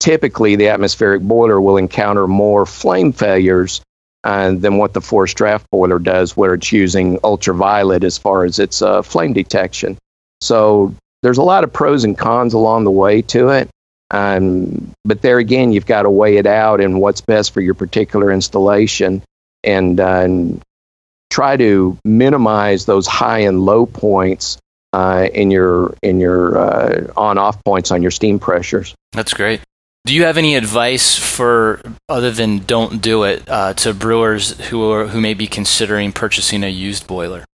typically, 0.00 0.56
the 0.56 0.68
atmospheric 0.68 1.22
boiler 1.22 1.60
will 1.60 1.76
encounter 1.76 2.26
more 2.26 2.66
flame 2.66 3.12
failures 3.12 3.80
uh, 4.24 4.52
than 4.52 4.78
what 4.78 4.94
the 4.94 5.00
forced 5.00 5.36
draft 5.36 5.70
boiler 5.70 5.98
does, 5.98 6.36
where 6.36 6.54
it's 6.54 6.72
using 6.72 7.18
ultraviolet 7.22 8.02
as 8.02 8.16
far 8.16 8.44
as 8.44 8.58
its 8.58 8.80
uh, 8.80 9.02
flame 9.02 9.34
detection. 9.34 9.98
So 10.40 10.94
there's 11.22 11.38
a 11.38 11.42
lot 11.42 11.62
of 11.62 11.72
pros 11.72 12.04
and 12.04 12.16
cons 12.16 12.54
along 12.54 12.84
the 12.84 12.90
way 12.90 13.22
to 13.22 13.50
it. 13.50 13.68
Um, 14.10 14.92
but 15.04 15.22
there 15.22 15.38
again, 15.38 15.72
you've 15.72 15.86
got 15.86 16.02
to 16.02 16.10
weigh 16.10 16.38
it 16.38 16.46
out 16.46 16.80
and 16.80 17.00
what's 17.00 17.20
best 17.20 17.52
for 17.52 17.60
your 17.60 17.74
particular 17.74 18.30
installation 18.32 19.22
and, 19.62 20.00
uh, 20.00 20.20
and 20.20 20.62
try 21.30 21.56
to 21.56 21.98
minimize 22.04 22.86
those 22.86 23.06
high 23.06 23.40
and 23.40 23.60
low 23.64 23.86
points 23.86 24.58
uh, 24.92 25.28
in 25.34 25.50
your, 25.50 25.94
in 26.02 26.20
your 26.20 26.56
uh, 26.56 27.12
on 27.16 27.36
off 27.36 27.62
points 27.64 27.90
on 27.90 28.02
your 28.02 28.10
steam 28.10 28.38
pressures. 28.38 28.94
That's 29.12 29.34
great. 29.34 29.60
Do 30.06 30.14
you 30.14 30.24
have 30.24 30.36
any 30.36 30.54
advice 30.54 31.16
for 31.16 31.80
other 32.10 32.30
than 32.30 32.58
don't 32.58 33.00
do 33.00 33.22
it 33.22 33.48
uh, 33.48 33.72
to 33.72 33.94
brewers 33.94 34.50
who 34.68 34.90
are 34.90 35.06
who 35.06 35.18
may 35.18 35.32
be 35.32 35.46
considering 35.46 36.12
purchasing 36.12 36.62
a 36.62 36.68
used 36.68 37.06
boiler? 37.06 37.46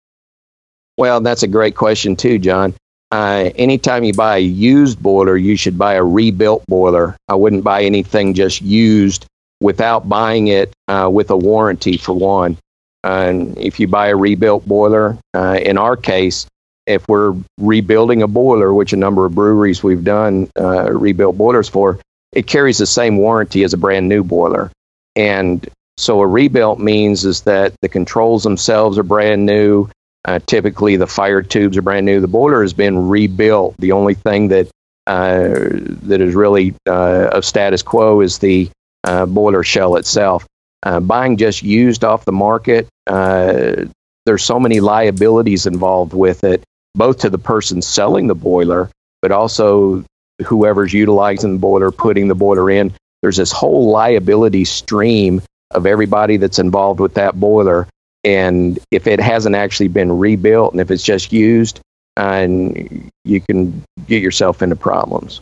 Well, 0.98 1.20
that's 1.20 1.44
a 1.44 1.48
great 1.48 1.76
question 1.76 2.16
too, 2.16 2.40
John. 2.40 2.74
Uh, 3.12 3.50
anytime 3.54 4.02
you 4.02 4.12
buy 4.12 4.38
a 4.38 4.40
used 4.40 5.00
boiler, 5.00 5.36
you 5.36 5.56
should 5.56 5.78
buy 5.78 5.94
a 5.94 6.02
rebuilt 6.02 6.64
boiler. 6.66 7.16
I 7.28 7.36
wouldn't 7.36 7.62
buy 7.62 7.84
anything 7.84 8.34
just 8.34 8.62
used 8.62 9.26
without 9.60 10.08
buying 10.08 10.48
it 10.48 10.72
uh, 10.88 11.08
with 11.12 11.30
a 11.30 11.36
warranty 11.36 11.98
for 11.98 12.14
one. 12.14 12.56
And 13.04 13.56
if 13.58 13.78
you 13.78 13.86
buy 13.86 14.08
a 14.08 14.16
rebuilt 14.16 14.66
boiler, 14.66 15.16
uh, 15.34 15.60
in 15.62 15.78
our 15.78 15.96
case, 15.96 16.48
if 16.86 17.06
we're 17.08 17.36
rebuilding 17.58 18.22
a 18.22 18.28
boiler, 18.28 18.74
which 18.74 18.92
a 18.92 18.96
number 18.96 19.24
of 19.24 19.36
breweries 19.36 19.84
we've 19.84 20.02
done 20.02 20.50
uh, 20.58 20.90
rebuilt 20.90 21.38
boilers 21.38 21.68
for, 21.68 22.00
it 22.32 22.46
carries 22.46 22.78
the 22.78 22.86
same 22.86 23.16
warranty 23.16 23.64
as 23.64 23.72
a 23.72 23.78
brand 23.78 24.08
new 24.08 24.22
boiler. 24.22 24.70
And 25.16 25.66
so 25.96 26.20
a 26.20 26.26
rebuilt 26.26 26.78
means 26.78 27.24
is 27.24 27.42
that 27.42 27.74
the 27.82 27.88
controls 27.88 28.42
themselves 28.42 28.98
are 28.98 29.02
brand 29.02 29.44
new. 29.44 29.88
Uh, 30.24 30.38
typically, 30.46 30.96
the 30.96 31.06
fire 31.06 31.42
tubes 31.42 31.76
are 31.76 31.82
brand 31.82 32.06
new. 32.06 32.20
The 32.20 32.28
boiler 32.28 32.62
has 32.62 32.72
been 32.72 33.08
rebuilt. 33.08 33.74
The 33.78 33.92
only 33.92 34.14
thing 34.14 34.48
that 34.48 34.68
uh, 35.06 35.54
that 36.02 36.20
is 36.20 36.34
really 36.34 36.74
uh, 36.86 37.30
of 37.32 37.44
status 37.44 37.82
quo 37.82 38.20
is 38.20 38.38
the 38.38 38.70
uh, 39.04 39.26
boiler 39.26 39.64
shell 39.64 39.96
itself. 39.96 40.46
Uh, 40.82 41.00
buying 41.00 41.36
just 41.36 41.62
used 41.62 42.04
off 42.04 42.24
the 42.24 42.32
market, 42.32 42.86
uh, 43.06 43.84
there's 44.24 44.44
so 44.44 44.60
many 44.60 44.80
liabilities 44.80 45.66
involved 45.66 46.12
with 46.12 46.44
it, 46.44 46.62
both 46.94 47.18
to 47.18 47.30
the 47.30 47.38
person 47.38 47.82
selling 47.82 48.26
the 48.26 48.34
boiler, 48.34 48.90
but 49.20 49.32
also 49.32 50.04
whoever's 50.44 50.92
utilizing 50.92 51.54
the 51.54 51.58
boiler, 51.58 51.90
putting 51.90 52.28
the 52.28 52.34
boiler 52.34 52.70
in. 52.70 52.92
There's 53.22 53.36
this 53.36 53.52
whole 53.52 53.90
liability 53.90 54.64
stream 54.64 55.42
of 55.70 55.86
everybody 55.86 56.36
that's 56.36 56.58
involved 56.58 57.00
with 57.00 57.14
that 57.14 57.38
boiler. 57.38 57.86
And 58.24 58.78
if 58.90 59.06
it 59.06 59.20
hasn't 59.20 59.54
actually 59.54 59.88
been 59.88 60.18
rebuilt 60.18 60.72
and 60.72 60.80
if 60.80 60.90
it's 60.90 61.04
just 61.04 61.32
used, 61.32 61.80
and 62.16 63.10
you 63.24 63.40
can 63.40 63.82
get 64.06 64.22
yourself 64.22 64.62
into 64.62 64.76
problems. 64.76 65.40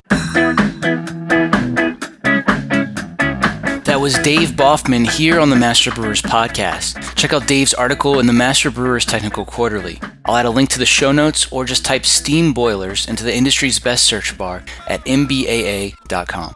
Was 4.08 4.18
Dave 4.20 4.52
Boffman 4.52 5.06
here 5.06 5.38
on 5.38 5.50
the 5.50 5.56
Master 5.56 5.90
Brewers 5.90 6.22
podcast. 6.22 7.14
Check 7.14 7.34
out 7.34 7.46
Dave's 7.46 7.74
article 7.74 8.20
in 8.20 8.26
the 8.26 8.32
Master 8.32 8.70
Brewers 8.70 9.04
Technical 9.04 9.44
Quarterly. 9.44 10.00
I'll 10.24 10.36
add 10.36 10.46
a 10.46 10.50
link 10.50 10.70
to 10.70 10.78
the 10.78 10.86
show 10.86 11.12
notes 11.12 11.52
or 11.52 11.66
just 11.66 11.84
type 11.84 12.06
steam 12.06 12.54
boilers 12.54 13.06
into 13.06 13.22
the 13.22 13.36
industry's 13.36 13.78
best 13.78 14.04
search 14.04 14.38
bar 14.38 14.64
at 14.86 15.04
mbaa.com. 15.04 16.54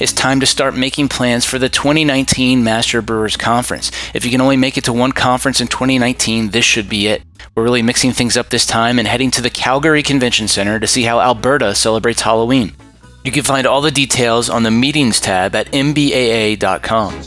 It's 0.00 0.14
time 0.14 0.40
to 0.40 0.46
start 0.46 0.74
making 0.74 1.08
plans 1.10 1.44
for 1.44 1.58
the 1.58 1.68
2019 1.68 2.64
Master 2.64 3.02
Brewers 3.02 3.36
Conference. 3.36 3.92
If 4.14 4.24
you 4.24 4.30
can 4.30 4.40
only 4.40 4.56
make 4.56 4.78
it 4.78 4.84
to 4.84 4.94
one 4.94 5.12
conference 5.12 5.60
in 5.60 5.66
2019, 5.66 6.52
this 6.52 6.64
should 6.64 6.88
be 6.88 7.08
it. 7.08 7.22
We're 7.54 7.64
really 7.64 7.82
mixing 7.82 8.12
things 8.12 8.38
up 8.38 8.48
this 8.48 8.64
time 8.64 8.98
and 8.98 9.06
heading 9.06 9.30
to 9.32 9.42
the 9.42 9.50
Calgary 9.50 10.02
Convention 10.02 10.48
Center 10.48 10.80
to 10.80 10.86
see 10.86 11.02
how 11.02 11.20
Alberta 11.20 11.74
celebrates 11.74 12.22
Halloween. 12.22 12.72
You 13.24 13.32
can 13.32 13.42
find 13.42 13.66
all 13.66 13.80
the 13.80 13.90
details 13.90 14.50
on 14.50 14.62
the 14.62 14.70
meetings 14.70 15.18
tab 15.18 15.54
at 15.54 15.68
mbaa.com. 15.72 17.20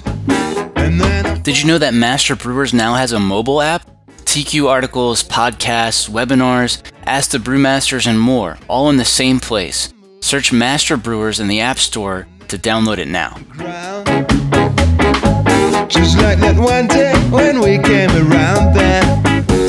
Did 1.42 1.60
you 1.60 1.68
know 1.68 1.78
that 1.78 1.94
Master 1.94 2.36
Brewers 2.36 2.74
now 2.74 2.94
has 2.94 3.14
a 3.14 3.20
mobile 3.20 3.62
app? 3.62 3.90
TQ 4.26 4.68
articles, 4.68 5.24
podcasts, 5.24 6.10
webinars, 6.10 6.84
Ask 7.08 7.32
the 7.32 7.38
Brewmasters, 7.38 8.06
and 8.06 8.20
more, 8.20 8.58
all 8.68 8.90
in 8.90 8.98
the 8.98 9.06
same 9.06 9.40
place. 9.40 9.94
Search 10.20 10.52
Master 10.52 10.98
Brewers 10.98 11.40
in 11.40 11.48
the 11.48 11.62
App 11.62 11.80
Store 11.80 12.28
to 12.50 12.58
download 12.58 12.98
it 12.98 13.08
now. 13.08 13.38
Just 15.88 16.18
like 16.18 16.40
that 16.40 16.58
one 16.60 16.88
day 16.88 17.14
when 17.30 17.62
we 17.62 17.80
came 17.80 18.12
around 18.12 18.74
there. 18.76 19.02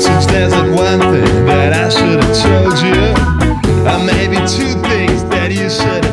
Since 0.01 0.25
there's 0.25 0.51
that 0.51 0.67
one 0.67 0.99
thing 0.99 1.45
that 1.45 1.71
I 1.71 1.87
should 1.87 2.21
have 2.21 2.35
told 2.43 2.77
you, 2.83 3.15
or 3.87 4.03
maybe 4.05 4.35
two 4.45 4.75
things 4.89 5.23
that 5.29 5.49
you 5.53 5.69
should 5.69 6.08